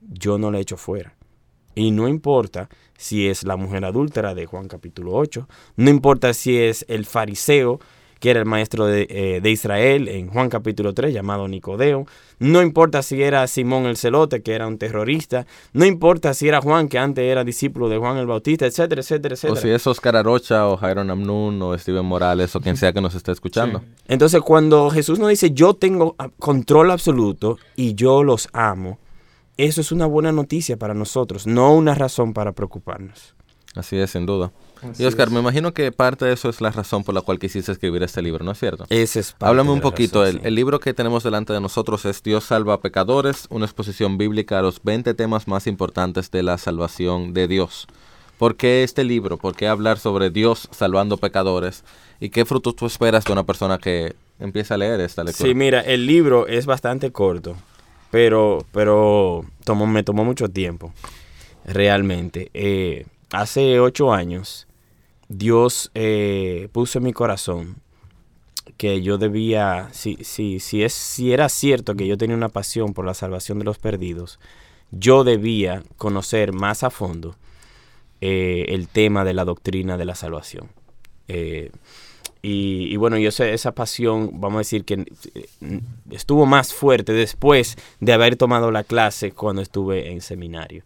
yo 0.00 0.38
no 0.38 0.50
le 0.50 0.58
echo 0.58 0.78
fuera. 0.78 1.16
Y 1.74 1.90
no 1.90 2.08
importa 2.08 2.70
si 2.96 3.28
es 3.28 3.42
la 3.42 3.56
mujer 3.56 3.84
adúltera 3.84 4.34
de 4.34 4.46
Juan 4.46 4.68
capítulo 4.68 5.12
8, 5.12 5.46
no 5.76 5.90
importa 5.90 6.32
si 6.32 6.56
es 6.56 6.86
el 6.88 7.04
fariseo, 7.04 7.78
que 8.22 8.30
era 8.30 8.38
el 8.38 8.46
maestro 8.46 8.86
de, 8.86 9.08
eh, 9.10 9.40
de 9.42 9.50
Israel 9.50 10.06
en 10.06 10.28
Juan 10.28 10.48
capítulo 10.48 10.94
3, 10.94 11.12
llamado 11.12 11.48
Nicodeo, 11.48 12.06
no 12.38 12.62
importa 12.62 13.02
si 13.02 13.20
era 13.20 13.44
Simón 13.48 13.86
el 13.86 13.96
celote, 13.96 14.42
que 14.42 14.54
era 14.54 14.68
un 14.68 14.78
terrorista, 14.78 15.44
no 15.72 15.84
importa 15.84 16.32
si 16.32 16.46
era 16.46 16.60
Juan, 16.60 16.86
que 16.88 17.00
antes 17.00 17.24
era 17.24 17.42
discípulo 17.42 17.88
de 17.88 17.98
Juan 17.98 18.18
el 18.18 18.28
Bautista, 18.28 18.64
etcétera, 18.64 19.00
etcétera, 19.00 19.32
O 19.32 19.34
etcétera. 19.34 19.60
si 19.60 19.70
es 19.70 19.84
Oscar 19.88 20.14
Arocha 20.14 20.68
o 20.68 20.76
Jairo 20.76 21.02
Namnun 21.02 21.60
o 21.62 21.76
Steven 21.76 22.04
Morales 22.04 22.54
o 22.54 22.60
quien 22.60 22.76
sea 22.76 22.92
que 22.92 23.00
nos 23.00 23.16
esté 23.16 23.32
escuchando. 23.32 23.82
Entonces, 24.06 24.40
cuando 24.42 24.88
Jesús 24.90 25.18
nos 25.18 25.28
dice, 25.28 25.50
yo 25.50 25.74
tengo 25.74 26.14
ah, 26.20 26.30
control 26.38 26.92
absoluto 26.92 27.58
y 27.74 27.96
yo 27.96 28.22
los 28.22 28.48
amo, 28.52 29.00
eso 29.56 29.80
es 29.80 29.90
una 29.90 30.06
buena 30.06 30.30
noticia 30.30 30.76
para 30.76 30.94
nosotros, 30.94 31.48
no 31.48 31.74
una 31.74 31.96
razón 31.96 32.34
para 32.34 32.52
preocuparnos. 32.52 33.34
Así 33.74 33.96
es, 33.96 34.10
sin 34.12 34.26
duda. 34.26 34.52
Así 34.82 35.02
y 35.02 35.06
Oscar, 35.06 35.28
es. 35.28 35.32
me 35.34 35.40
imagino 35.40 35.72
que 35.72 35.92
parte 35.92 36.24
de 36.24 36.32
eso 36.32 36.48
es 36.48 36.60
la 36.60 36.70
razón 36.70 37.04
por 37.04 37.14
la 37.14 37.20
cual 37.20 37.38
quisiste 37.38 37.70
escribir 37.72 38.02
este 38.02 38.20
libro, 38.22 38.44
¿no 38.44 38.50
es 38.52 38.58
cierto? 38.58 38.84
Ese 38.90 39.20
es 39.20 39.32
parte 39.32 39.46
Háblame 39.50 39.68
de 39.68 39.72
un 39.74 39.78
la 39.78 39.82
poquito. 39.82 40.22
razón, 40.22 40.40
el, 40.40 40.46
el 40.46 40.54
libro 40.54 40.80
que 40.80 40.92
tenemos 40.94 41.22
delante 41.22 41.52
de 41.52 41.60
nosotros 41.60 42.04
es 42.04 42.22
Dios 42.22 42.44
salva 42.44 42.74
a 42.74 42.80
pecadores, 42.80 43.46
una 43.50 43.64
exposición 43.66 44.18
bíblica 44.18 44.58
a 44.58 44.62
los 44.62 44.82
20 44.82 45.14
temas 45.14 45.46
más 45.48 45.66
importantes 45.66 46.30
de 46.30 46.42
la 46.42 46.58
salvación 46.58 47.32
de 47.32 47.48
Dios. 47.48 47.86
¿Por 48.38 48.56
qué 48.56 48.82
este 48.82 49.04
libro? 49.04 49.36
¿Por 49.36 49.54
qué 49.54 49.68
hablar 49.68 49.98
sobre 50.00 50.30
Dios 50.30 50.68
salvando 50.72 51.16
pecadores? 51.16 51.84
¿Y 52.18 52.30
qué 52.30 52.44
frutos 52.44 52.74
tú 52.74 52.86
esperas 52.86 53.24
de 53.24 53.32
una 53.32 53.44
persona 53.44 53.78
que 53.78 54.16
empieza 54.40 54.74
a 54.74 54.78
leer 54.78 55.00
esta 55.00 55.22
lectura? 55.22 55.48
Sí, 55.48 55.54
mira, 55.54 55.80
el 55.80 56.06
libro 56.06 56.48
es 56.48 56.66
bastante 56.66 57.12
corto, 57.12 57.54
pero, 58.10 58.66
pero 58.72 59.44
tomó, 59.64 59.86
me 59.86 60.02
tomó 60.02 60.24
mucho 60.24 60.48
tiempo, 60.48 60.92
realmente. 61.64 62.50
Eh, 62.54 63.06
hace 63.30 63.78
ocho 63.78 64.12
años, 64.12 64.66
Dios 65.28 65.90
eh, 65.94 66.68
puso 66.72 66.98
en 66.98 67.04
mi 67.04 67.12
corazón 67.12 67.76
que 68.76 69.02
yo 69.02 69.18
debía, 69.18 69.88
si, 69.92 70.16
si, 70.22 70.60
si, 70.60 70.82
es, 70.82 70.92
si 70.92 71.32
era 71.32 71.48
cierto 71.48 71.94
que 71.94 72.06
yo 72.06 72.18
tenía 72.18 72.36
una 72.36 72.48
pasión 72.48 72.94
por 72.94 73.04
la 73.04 73.14
salvación 73.14 73.58
de 73.58 73.64
los 73.64 73.78
perdidos, 73.78 74.38
yo 74.90 75.24
debía 75.24 75.82
conocer 75.96 76.52
más 76.52 76.82
a 76.82 76.90
fondo 76.90 77.36
eh, 78.20 78.66
el 78.68 78.88
tema 78.88 79.24
de 79.24 79.34
la 79.34 79.44
doctrina 79.44 79.96
de 79.96 80.04
la 80.04 80.14
salvación. 80.14 80.68
Eh, 81.28 81.70
y, 82.44 82.96
bueno, 82.96 83.18
yo 83.18 83.30
sé, 83.30 83.54
esa 83.54 83.72
pasión, 83.72 84.40
vamos 84.40 84.56
a 84.56 84.58
decir 84.60 84.84
que 84.84 85.06
estuvo 86.10 86.44
más 86.44 86.74
fuerte 86.74 87.12
después 87.12 87.76
de 88.00 88.12
haber 88.12 88.34
tomado 88.34 88.72
la 88.72 88.82
clase 88.82 89.30
cuando 89.30 89.62
estuve 89.62 90.10
en 90.10 90.20
seminario. 90.20 90.82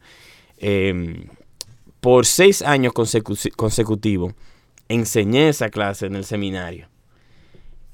Por 2.06 2.24
seis 2.24 2.62
años 2.62 2.92
consecu- 2.94 3.50
consecutivos 3.56 4.32
enseñé 4.88 5.48
esa 5.48 5.70
clase 5.70 6.06
en 6.06 6.14
el 6.14 6.24
seminario. 6.24 6.86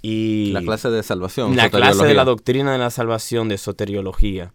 Y 0.02 0.50
La 0.52 0.60
clase 0.60 0.90
de 0.90 1.02
salvación. 1.02 1.56
la 1.56 1.70
clase 1.70 2.04
de 2.04 2.12
la 2.12 2.26
doctrina 2.26 2.72
de 2.72 2.78
la 2.78 2.90
salvación 2.90 3.48
de 3.48 3.56
soteriología, 3.56 4.52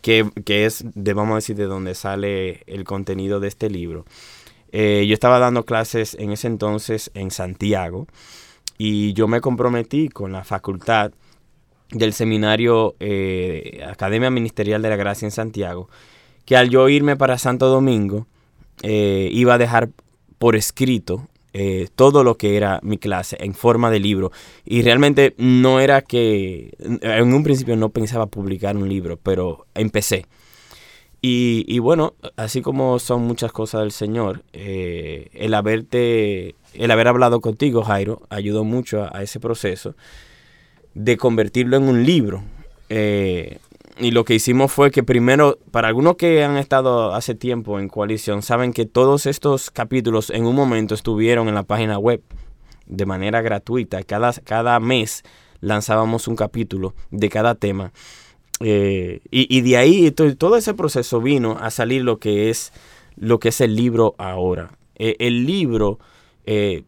que, 0.00 0.30
que 0.44 0.64
es 0.64 0.84
de, 0.94 1.12
vamos 1.12 1.32
a 1.32 1.36
decir, 1.36 1.56
de 1.56 1.64
donde 1.64 1.96
sale 1.96 2.62
el 2.68 2.84
contenido 2.84 3.40
de 3.40 3.48
este 3.48 3.68
libro. 3.68 4.04
Eh, 4.70 5.04
yo 5.08 5.14
estaba 5.14 5.40
dando 5.40 5.64
clases 5.64 6.14
en 6.14 6.30
ese 6.30 6.46
entonces 6.46 7.10
en 7.14 7.32
Santiago 7.32 8.06
y 8.78 9.12
yo 9.14 9.26
me 9.26 9.40
comprometí 9.40 10.08
con 10.08 10.30
la 10.30 10.44
facultad 10.44 11.10
del 11.90 12.12
seminario 12.12 12.94
eh, 13.00 13.84
Academia 13.90 14.30
Ministerial 14.30 14.82
de 14.82 14.90
la 14.90 14.94
Gracia 14.94 15.26
en 15.26 15.32
Santiago, 15.32 15.88
que 16.44 16.56
al 16.56 16.70
yo 16.70 16.88
irme 16.88 17.16
para 17.16 17.38
Santo 17.38 17.66
Domingo, 17.66 18.28
eh, 18.82 19.28
iba 19.32 19.54
a 19.54 19.58
dejar 19.58 19.90
por 20.38 20.56
escrito 20.56 21.28
eh, 21.52 21.88
todo 21.96 22.22
lo 22.22 22.36
que 22.36 22.56
era 22.56 22.78
mi 22.82 22.96
clase 22.96 23.36
en 23.40 23.54
forma 23.54 23.90
de 23.90 23.98
libro. 23.98 24.30
Y 24.64 24.82
realmente 24.82 25.34
no 25.36 25.80
era 25.80 26.02
que, 26.02 26.74
en 26.78 27.34
un 27.34 27.42
principio 27.42 27.76
no 27.76 27.88
pensaba 27.88 28.26
publicar 28.26 28.76
un 28.76 28.88
libro, 28.88 29.18
pero 29.20 29.66
empecé. 29.74 30.26
Y, 31.22 31.64
y 31.68 31.80
bueno, 31.80 32.14
así 32.36 32.62
como 32.62 32.98
son 32.98 33.22
muchas 33.22 33.52
cosas 33.52 33.82
del 33.82 33.90
Señor, 33.90 34.44
eh, 34.52 35.28
el 35.34 35.52
haberte, 35.54 36.54
el 36.72 36.90
haber 36.90 37.08
hablado 37.08 37.40
contigo, 37.40 37.82
Jairo, 37.82 38.22
ayudó 38.30 38.64
mucho 38.64 39.08
a, 39.12 39.22
ese 39.22 39.40
proceso 39.40 39.96
de 40.94 41.16
convertirlo 41.16 41.76
en 41.76 41.82
un 41.82 42.06
libro. 42.06 42.42
Y 43.98 44.10
lo 44.12 44.24
que 44.24 44.34
hicimos 44.34 44.72
fue 44.72 44.90
que 44.90 45.02
primero, 45.02 45.58
para 45.70 45.88
algunos 45.88 46.16
que 46.16 46.44
han 46.44 46.56
estado 46.56 47.14
hace 47.14 47.34
tiempo 47.34 47.78
en 47.78 47.88
coalición, 47.88 48.42
saben 48.42 48.72
que 48.72 48.86
todos 48.86 49.26
estos 49.26 49.70
capítulos 49.70 50.30
en 50.30 50.46
un 50.46 50.54
momento 50.54 50.94
estuvieron 50.94 51.48
en 51.48 51.54
la 51.54 51.64
página 51.64 51.98
web 51.98 52.22
de 52.86 53.06
manera 53.06 53.42
gratuita. 53.42 54.02
Cada, 54.02 54.32
cada 54.32 54.80
mes 54.80 55.22
lanzábamos 55.60 56.28
un 56.28 56.36
capítulo 56.36 56.94
de 57.10 57.28
cada 57.28 57.54
tema. 57.54 57.92
Eh, 58.60 59.20
y, 59.30 59.54
y 59.56 59.60
de 59.62 59.76
ahí 59.76 60.10
to- 60.10 60.36
todo 60.36 60.56
ese 60.56 60.74
proceso 60.74 61.20
vino 61.20 61.56
a 61.60 61.70
salir 61.70 62.02
lo 62.02 62.18
que 62.18 62.50
es 62.50 62.72
lo 63.16 63.38
que 63.38 63.48
es 63.50 63.60
el 63.60 63.74
libro 63.76 64.14
ahora. 64.18 64.72
Eh, 64.96 65.16
el 65.18 65.46
libro, 65.46 65.98
eh, 66.44 66.84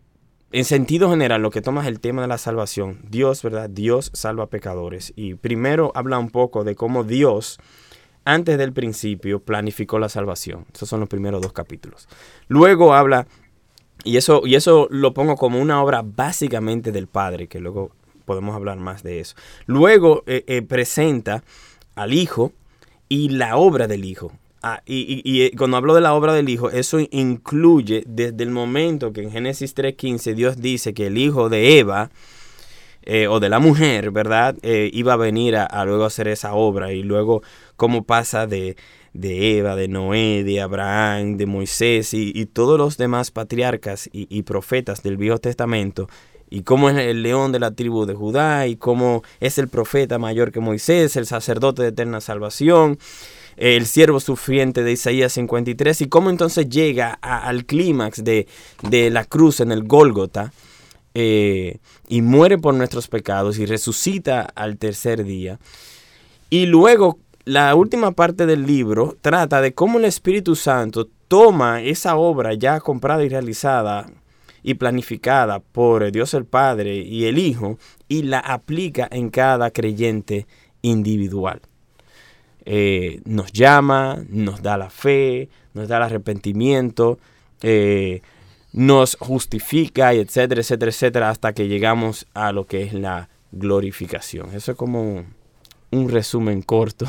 en 0.52 0.64
sentido 0.64 1.10
general, 1.10 1.42
lo 1.42 1.50
que 1.50 1.62
toma 1.62 1.82
es 1.82 1.88
el 1.88 2.00
tema 2.00 2.22
de 2.22 2.28
la 2.28 2.38
salvación. 2.38 3.00
Dios, 3.08 3.42
¿verdad? 3.42 3.70
Dios 3.70 4.10
salva 4.12 4.48
pecadores. 4.48 5.12
Y 5.16 5.34
primero 5.34 5.92
habla 5.94 6.18
un 6.18 6.30
poco 6.30 6.62
de 6.64 6.74
cómo 6.74 7.04
Dios, 7.04 7.58
antes 8.24 8.58
del 8.58 8.72
principio, 8.72 9.40
planificó 9.40 9.98
la 9.98 10.08
salvación. 10.08 10.66
Esos 10.74 10.88
son 10.88 11.00
los 11.00 11.08
primeros 11.08 11.40
dos 11.40 11.52
capítulos. 11.52 12.08
Luego 12.48 12.94
habla, 12.94 13.26
y 14.04 14.18
eso, 14.18 14.42
y 14.44 14.54
eso 14.54 14.88
lo 14.90 15.14
pongo 15.14 15.36
como 15.36 15.60
una 15.60 15.82
obra 15.82 16.02
básicamente 16.04 16.92
del 16.92 17.06
Padre, 17.06 17.46
que 17.46 17.58
luego 17.58 17.90
podemos 18.24 18.54
hablar 18.54 18.78
más 18.78 19.02
de 19.02 19.20
eso. 19.20 19.36
Luego 19.66 20.22
eh, 20.26 20.44
eh, 20.46 20.62
presenta 20.62 21.44
al 21.94 22.12
Hijo 22.12 22.52
y 23.08 23.30
la 23.30 23.56
obra 23.56 23.86
del 23.86 24.04
Hijo. 24.04 24.32
Ah, 24.62 24.80
y, 24.86 25.00
y- 25.00 25.22
y, 25.24 25.42
eh, 25.42 25.52
cuando 25.58 25.76
hablo 25.76 25.94
de 25.94 26.00
la 26.00 26.14
obra 26.14 26.32
del 26.32 26.48
Hijo, 26.48 26.70
eso 26.70 26.98
incluye 27.10 28.04
desde 28.06 28.44
el 28.44 28.50
momento 28.50 29.12
que 29.12 29.22
en 29.22 29.32
Génesis 29.32 29.74
3.15 29.74 30.34
Dios 30.34 30.60
dice 30.60 30.94
que 30.94 31.08
el 31.08 31.18
hijo 31.18 31.48
de 31.48 31.80
Eva 31.80 32.10
eh, 33.04 33.26
o 33.26 33.40
de 33.40 33.48
la 33.48 33.58
mujer, 33.58 34.12
¿verdad? 34.12 34.56
Eh, 34.62 34.88
iba 34.92 35.14
a 35.14 35.16
venir 35.16 35.56
a, 35.56 35.64
a, 35.64 35.84
luego 35.84 36.04
hacer 36.04 36.28
esa 36.28 36.54
obra. 36.54 36.92
Y 36.92 37.02
luego 37.02 37.42
cómo 37.76 38.04
pasa 38.04 38.46
de, 38.46 38.76
de 39.12 39.58
Eva, 39.58 39.74
de 39.74 39.88
Noé, 39.88 40.44
de 40.44 40.60
Abraham, 40.60 41.36
de 41.36 41.46
Moisés 41.46 42.14
y, 42.14 42.30
y 42.32 42.46
todos 42.46 42.78
los 42.78 42.96
demás 42.98 43.32
patriarcas 43.32 44.08
y, 44.12 44.28
y, 44.30 44.42
profetas 44.42 45.02
del 45.02 45.16
Viejo 45.16 45.38
Testamento 45.38 46.08
y 46.48 46.62
cómo 46.62 46.88
es 46.90 46.96
el 46.98 47.22
león 47.22 47.50
de 47.50 47.58
la 47.58 47.72
tribu 47.72 48.04
de 48.06 48.14
Judá 48.14 48.66
y 48.68 48.76
cómo 48.76 49.22
es 49.40 49.58
el 49.58 49.66
profeta 49.68 50.18
mayor 50.18 50.52
que 50.52 50.60
Moisés, 50.60 51.16
el 51.16 51.26
sacerdote 51.26 51.82
de 51.82 51.88
eterna 51.88 52.20
salvación 52.20 52.98
el 53.56 53.86
siervo 53.86 54.20
sufriente 54.20 54.82
de 54.82 54.92
Isaías 54.92 55.32
53 55.32 56.02
y 56.02 56.08
cómo 56.08 56.30
entonces 56.30 56.68
llega 56.68 57.12
al 57.12 57.64
clímax 57.64 58.24
de, 58.24 58.46
de, 58.82 59.10
la 59.10 59.24
cruz 59.24 59.60
en 59.60 59.72
el 59.72 59.84
Gólgota 59.84 60.52
eh, 61.14 61.78
y 62.08 62.22
muere 62.22 62.58
por 62.58 62.74
nuestros 62.74 63.08
pecados 63.08 63.58
y 63.58 63.66
resucita 63.66 64.42
al 64.54 64.78
tercer 64.78 65.24
día. 65.24 65.58
Y 66.50 66.66
luego 66.66 67.18
la 67.44 67.74
última 67.74 68.12
parte 68.12 68.46
del 68.46 68.66
libro 68.66 69.16
trata 69.20 69.60
de 69.60 69.74
cómo 69.74 69.98
el 69.98 70.04
Espíritu 70.04 70.56
Santo 70.56 71.08
toma 71.28 71.82
esa 71.82 72.16
obra 72.16 72.54
ya 72.54 72.80
comprada 72.80 73.24
y 73.24 73.28
realizada 73.28 74.06
y 74.62 74.74
planificada 74.74 75.60
por 75.60 76.10
Dios 76.12 76.34
el 76.34 76.44
Padre 76.44 76.96
y 76.96 77.24
el 77.24 77.38
Hijo 77.38 77.78
y 78.08 78.22
la 78.22 78.38
aplica 78.38 79.08
en 79.10 79.30
cada 79.30 79.70
creyente 79.70 80.46
individual 80.82 81.62
eh, 82.64 83.20
nos 83.24 83.52
llama, 83.52 84.22
nos 84.28 84.62
da 84.62 84.76
la 84.76 84.90
fe, 84.90 85.48
nos 85.74 85.88
da 85.88 85.98
el 85.98 86.02
arrepentimiento, 86.04 87.18
eh, 87.62 88.22
nos 88.72 89.16
justifica, 89.20 90.14
y 90.14 90.18
etcétera, 90.18 90.60
etcétera, 90.60 90.90
etcétera, 90.90 91.30
hasta 91.30 91.52
que 91.52 91.68
llegamos 91.68 92.26
a 92.34 92.52
lo 92.52 92.66
que 92.66 92.82
es 92.82 92.92
la 92.92 93.28
glorificación. 93.52 94.54
Eso 94.54 94.72
es 94.72 94.76
como 94.76 95.24
un 95.90 96.08
resumen 96.08 96.62
corto 96.62 97.06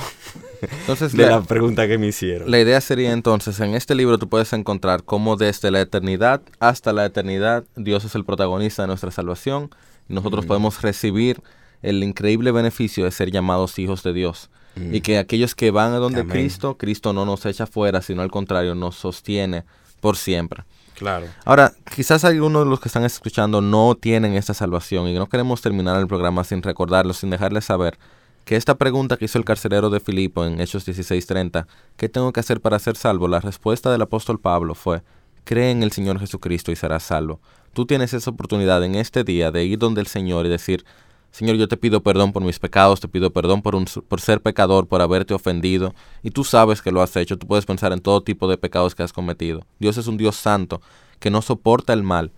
entonces, 0.79 1.13
de 1.17 1.23
la, 1.23 1.39
la, 1.39 1.41
pregunta 1.41 1.87
que 1.87 1.97
me 1.97 2.07
hicieron. 2.07 2.49
La 2.49 2.59
idea 2.59 2.79
sería 2.81 3.11
entonces, 3.11 3.59
en 3.59 3.75
este 3.75 3.95
libro 3.95 4.17
tú 4.17 4.29
puedes 4.29 4.53
encontrar 4.53 5.03
cómo 5.03 5.35
desde 5.35 5.71
la 5.71 5.81
eternidad 5.81 6.41
hasta 6.59 6.93
la 6.93 7.05
eternidad 7.05 7.63
Dios 7.75 8.05
es 8.05 8.15
el 8.15 8.25
protagonista 8.25 8.83
de 8.83 8.87
nuestra 8.87 9.11
salvación 9.11 9.69
y 10.09 10.13
nosotros 10.13 10.45
mm. 10.45 10.47
podemos 10.47 10.81
recibir 10.81 11.41
el 11.81 12.03
increíble 12.03 12.51
beneficio 12.51 13.05
de 13.05 13.11
ser 13.11 13.31
llamados 13.31 13.77
hijos 13.79 14.03
de 14.03 14.13
Dios. 14.13 14.49
Mm. 14.75 14.95
Y 14.95 15.01
que 15.01 15.17
aquellos 15.17 15.55
que 15.55 15.71
van 15.71 15.93
a 15.93 15.97
donde 15.97 16.21
Amén. 16.21 16.31
Cristo, 16.31 16.77
Cristo 16.77 17.13
no 17.13 17.25
nos 17.25 17.45
echa 17.45 17.67
fuera, 17.67 18.01
sino 18.01 18.21
al 18.21 18.31
contrario, 18.31 18.75
nos 18.75 18.95
sostiene 18.95 19.63
por 20.01 20.17
siempre. 20.17 20.63
Claro. 20.95 21.27
Ahora, 21.45 21.73
quizás 21.95 22.23
algunos 22.23 22.65
de 22.65 22.69
los 22.69 22.79
que 22.79 22.87
están 22.87 23.03
escuchando 23.03 23.61
no 23.61 23.95
tienen 23.95 24.33
esta 24.35 24.53
salvación 24.53 25.07
y 25.07 25.13
no 25.13 25.27
queremos 25.27 25.61
terminar 25.61 25.99
el 25.99 26.07
programa 26.07 26.43
sin 26.43 26.61
recordarlo, 26.61 27.13
sin 27.13 27.29
dejarles 27.29 27.65
saber 27.65 27.97
que 28.45 28.55
esta 28.55 28.75
pregunta 28.75 29.17
que 29.17 29.25
hizo 29.25 29.37
el 29.37 29.45
carcelero 29.45 29.89
de 29.89 29.99
Filipo 29.99 30.45
en 30.45 30.59
Hechos 30.59 30.85
16:30, 30.85 31.67
¿qué 31.97 32.09
tengo 32.09 32.31
que 32.33 32.39
hacer 32.39 32.61
para 32.61 32.79
ser 32.79 32.95
salvo? 32.95 33.27
La 33.27 33.39
respuesta 33.39 33.91
del 33.91 34.01
apóstol 34.01 34.39
Pablo 34.39 34.75
fue, 34.75 35.01
cree 35.43 35.71
en 35.71 35.83
el 35.83 35.91
Señor 35.91 36.19
Jesucristo 36.19 36.71
y 36.71 36.75
serás 36.75 37.03
salvo. 37.03 37.39
Tú 37.73 37.85
tienes 37.85 38.13
esa 38.13 38.29
oportunidad 38.29 38.83
en 38.83 38.95
este 38.95 39.23
día 39.23 39.51
de 39.51 39.65
ir 39.65 39.79
donde 39.79 40.01
el 40.01 40.07
Señor 40.07 40.45
y 40.45 40.49
decir, 40.49 40.85
Señor, 41.33 41.55
yo 41.55 41.67
te 41.67 41.77
pido 41.77 42.03
perdón 42.03 42.31
por 42.31 42.43
mis 42.43 42.59
pecados, 42.59 42.99
te 42.99 43.07
pido 43.07 43.31
perdón 43.33 43.63
por, 43.63 43.73
un, 43.73 43.85
por 43.85 44.21
ser 44.21 44.39
pecador, 44.39 44.87
por 44.87 45.01
haberte 45.01 45.33
ofendido, 45.33 45.95
y 46.21 46.29
tú 46.29 46.43
sabes 46.43 46.79
que 46.79 46.91
lo 46.91 47.01
has 47.01 47.15
hecho, 47.15 47.39
tú 47.39 47.47
puedes 47.47 47.65
pensar 47.65 47.91
en 47.91 48.01
todo 48.01 48.21
tipo 48.21 48.47
de 48.47 48.55
pecados 48.55 48.93
que 48.93 49.01
has 49.01 49.11
cometido. 49.11 49.65
Dios 49.79 49.97
es 49.97 50.05
un 50.05 50.17
Dios 50.17 50.35
santo, 50.35 50.79
que 51.19 51.31
no 51.31 51.41
soporta 51.41 51.91
el 51.91 52.03
mal, 52.03 52.31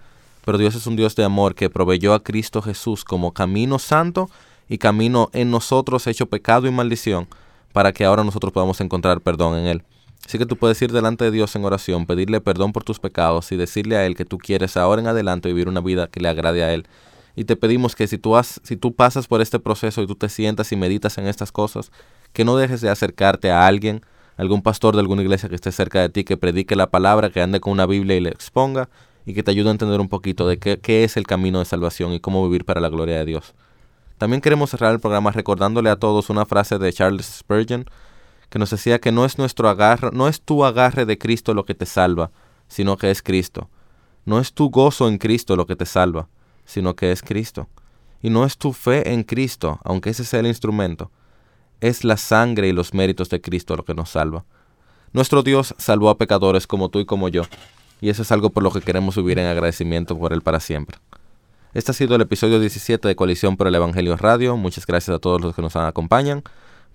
pero 0.46 0.58
Dios 0.58 0.76
es 0.76 0.88
un 0.88 0.96
Dios 0.96 1.14
de 1.18 1.26
amor 1.26 1.56
que 1.56 1.70
proveyó 1.70 2.14
a 2.14 2.24
Cristo 2.24 2.62
Jesús 2.62 3.04
como 3.04 3.34
camino 3.34 3.80
santo 3.80 4.30
y 4.70 4.78
camino 4.78 5.30
en 5.34 5.52
nosotros 5.52 6.08
hecho 6.08 6.28
pecado 6.28 6.66
y 6.66 6.72
maldición, 6.72 7.28
para 7.74 7.92
que 7.92 8.06
ahora 8.06 8.24
nosotros 8.24 8.54
podamos 8.54 8.80
encontrar 8.80 9.20
perdón 9.20 9.58
en 9.58 9.66
Él. 9.66 9.84
Así 10.26 10.38
que 10.38 10.46
tú 10.46 10.56
puedes 10.56 10.82
ir 10.82 10.94
delante 10.94 11.26
de 11.26 11.32
Dios 11.32 11.54
en 11.58 11.66
oración, 11.66 12.06
pedirle 12.06 12.40
perdón 12.40 12.72
por 12.72 12.86
tus 12.86 13.00
pecados 13.00 13.52
y 13.52 13.58
decirle 13.58 13.98
a 13.98 14.06
Él 14.06 14.16
que 14.16 14.24
tú 14.24 14.38
quieres 14.38 14.78
ahora 14.78 15.02
en 15.02 15.08
adelante 15.10 15.50
vivir 15.50 15.68
una 15.68 15.82
vida 15.82 16.08
que 16.08 16.22
le 16.22 16.30
agrade 16.30 16.64
a 16.64 16.74
Él 16.74 16.88
y 17.36 17.46
te 17.46 17.56
pedimos 17.56 17.96
que 17.96 18.08
si 18.08 18.18
tú, 18.18 18.36
has, 18.36 18.62
si 18.64 18.78
tú 18.78 18.94
pasas 18.96 19.28
por 19.28 19.42
este 19.42 19.60
proceso 19.60 20.02
y 20.02 20.08
tú 20.08 20.16
te 20.16 20.30
sientas 20.30 20.72
y 20.72 20.76
meditas 20.76 21.18
en 21.18 21.28
estas 21.28 21.52
cosas, 21.52 21.92
que 22.34 22.46
no 22.46 22.56
dejes 22.56 22.82
de 22.82 22.90
acercarte 22.90 23.52
a 23.52 23.68
alguien, 23.68 24.02
algún 24.38 24.62
pastor 24.62 24.96
de 24.96 25.02
alguna 25.02 25.22
iglesia 25.22 25.50
que 25.50 25.56
esté 25.56 25.72
cerca 25.72 26.02
de 26.02 26.10
ti, 26.10 26.24
que 26.24 26.38
predique 26.38 26.76
la 26.76 26.90
palabra, 26.90 27.30
que 27.30 27.42
ande 27.42 27.60
con 27.60 27.74
una 27.74 27.86
Biblia 27.86 28.16
y 28.16 28.22
le 28.22 28.30
exponga 28.30 28.90
y 29.26 29.34
que 29.34 29.44
te 29.44 29.52
ayude 29.52 29.70
a 29.70 29.72
entender 29.72 30.00
un 30.00 30.10
poquito 30.10 30.48
de 30.48 30.58
qué, 30.60 30.80
qué 30.80 31.04
es 31.04 31.18
el 31.18 31.26
camino 31.26 31.60
de 31.60 31.66
salvación 31.66 32.14
y 32.14 32.20
cómo 32.20 32.44
vivir 32.46 32.66
para 32.66 32.82
la 32.82 32.90
gloria 32.90 33.18
de 33.18 33.26
Dios. 33.26 33.54
También 34.18 34.42
queremos 34.42 34.70
cerrar 34.70 34.94
el 34.94 35.00
programa 35.00 35.32
recordándole 35.32 35.90
a 35.90 35.98
todos 35.98 36.30
una 36.30 36.46
frase 36.46 36.78
de 36.78 36.94
Charles 36.94 37.26
Spurgeon 37.26 37.86
que 38.50 38.60
nos 38.60 38.70
decía 38.70 39.00
que 39.00 39.12
no 39.12 39.26
es 39.26 39.38
nuestro 39.38 39.68
agarre, 39.68 40.12
no 40.14 40.28
es 40.28 40.42
tu 40.42 40.64
agarre 40.64 41.06
de 41.06 41.18
Cristo 41.18 41.54
lo 41.54 41.66
que 41.66 41.76
te 41.76 41.86
salva, 41.86 42.32
sino 42.68 42.98
que 42.98 43.12
es 43.12 43.22
Cristo. 43.22 43.70
No 44.26 44.40
es 44.40 44.54
tu 44.54 44.70
gozo 44.70 45.08
en 45.08 45.18
Cristo 45.18 45.56
lo 45.56 45.66
que 45.66 45.76
te 45.76 45.86
salva, 45.86 46.30
sino 46.66 46.96
que 46.96 47.12
es 47.12 47.22
Cristo. 47.22 47.68
Y 48.22 48.30
no 48.30 48.46
es 48.46 48.58
tu 48.58 48.74
fe 48.74 49.14
en 49.14 49.24
Cristo, 49.24 49.80
aunque 49.84 50.10
ese 50.10 50.26
sea 50.26 50.40
el 50.40 50.48
instrumento, 50.48 51.12
es 51.82 52.04
la 52.04 52.18
sangre 52.18 52.68
y 52.68 52.72
los 52.72 52.94
méritos 52.94 53.30
de 53.30 53.42
Cristo 53.42 53.76
lo 53.76 53.86
que 53.86 53.94
nos 53.94 54.10
salva. 54.10 54.46
Nuestro 55.14 55.44
Dios 55.44 55.76
salvó 55.78 56.10
a 56.10 56.18
pecadores 56.18 56.68
como 56.68 56.90
tú 56.90 57.00
y 57.00 57.06
como 57.06 57.30
yo, 57.30 57.44
y 58.02 58.10
eso 58.10 58.24
es 58.24 58.32
algo 58.32 58.50
por 58.50 58.64
lo 58.64 58.72
que 58.72 58.82
queremos 58.82 59.16
vivir 59.16 59.40
en 59.40 59.48
agradecimiento 59.48 60.18
por 60.18 60.34
Él 60.34 60.42
para 60.42 60.60
siempre. 60.60 60.98
Este 61.74 61.92
ha 61.92 61.94
sido 61.94 62.16
el 62.16 62.22
episodio 62.22 62.60
17 62.60 63.08
de 63.08 63.16
Coalición 63.16 63.58
por 63.58 63.68
el 63.68 63.76
Evangelio 63.76 64.16
Radio. 64.16 64.56
Muchas 64.56 64.86
gracias 64.86 65.16
a 65.16 65.20
todos 65.20 65.42
los 65.42 65.56
que 65.56 65.62
nos 65.62 65.76
acompañan. 65.76 66.44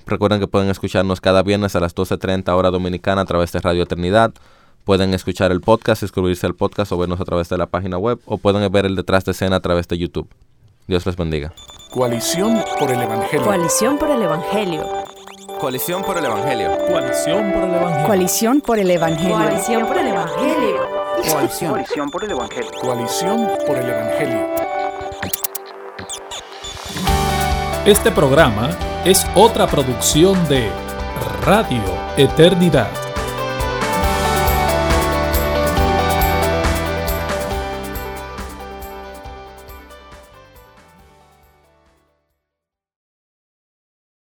Recuerden 0.07 0.41
que 0.41 0.47
pueden 0.47 0.71
escucharnos 0.71 1.21
cada 1.21 1.43
viernes 1.43 1.77
a 1.77 1.81
las 1.81 1.95
12.30 1.95 2.49
hora 2.57 2.71
dominicana 2.71 3.21
a 3.21 3.25
través 3.27 3.53
de 3.53 3.61
Radio 3.61 3.83
Eternidad 3.83 4.33
Pueden 4.85 5.15
escuchar 5.15 5.53
el 5.53 5.61
podcast, 5.61 6.01
suscribirse 6.01 6.47
al 6.47 6.55
podcast 6.55 6.91
o 6.93 6.99
vernos 6.99 7.21
a 7.21 7.25
través 7.25 7.49
de 7.49 7.59
la 7.59 7.67
página 7.67 7.99
web 7.99 8.19
o 8.25 8.39
pueden 8.39 8.71
ver 8.73 8.87
el 8.87 8.97
detrás 8.97 9.25
de 9.25 9.33
escena 9.33 9.57
a 9.57 9.61
través 9.61 9.87
de 9.89 9.99
YouTube. 9.99 10.29
Dios 10.87 11.07
les 11.07 11.17
bendiga. 11.17 11.53
Coalición 11.91 12.63
por 12.79 12.91
el 12.91 13.01
Evangelio. 13.01 13.45
Coalición 13.45 13.99
por 13.99 14.11
el 14.11 14.23
Evangelio. 14.23 14.87
Coalición 15.61 16.03
por 16.03 16.17
el 16.17 16.25
Evangelio. 16.25 16.71
Coalición 16.87 17.51
por 17.51 17.69
el 17.69 17.77
Evangelio. 17.77 18.07
Coalición 18.07 18.61
por 18.61 18.79
el 18.79 18.91
Evangelio. 18.91 19.37
Coalición 19.37 19.87
por 19.87 19.99
el 19.99 20.07
Evangelio. 20.07 20.89
Coalición. 21.31 21.71
Coalición 21.71 22.11
por 22.11 22.25
el 22.25 22.31
Evangelio. 22.31 22.71
Coalición 22.81 23.49
por 23.67 23.77
el 23.77 23.89
Evangelio. 23.91 24.47
Este 27.87 28.11
programa 28.11 28.71
es 29.05 29.27
otra 29.35 29.67
producción 29.67 30.49
de 30.49 30.71
Radio 31.43 31.83
Eternidad. 32.17 33.10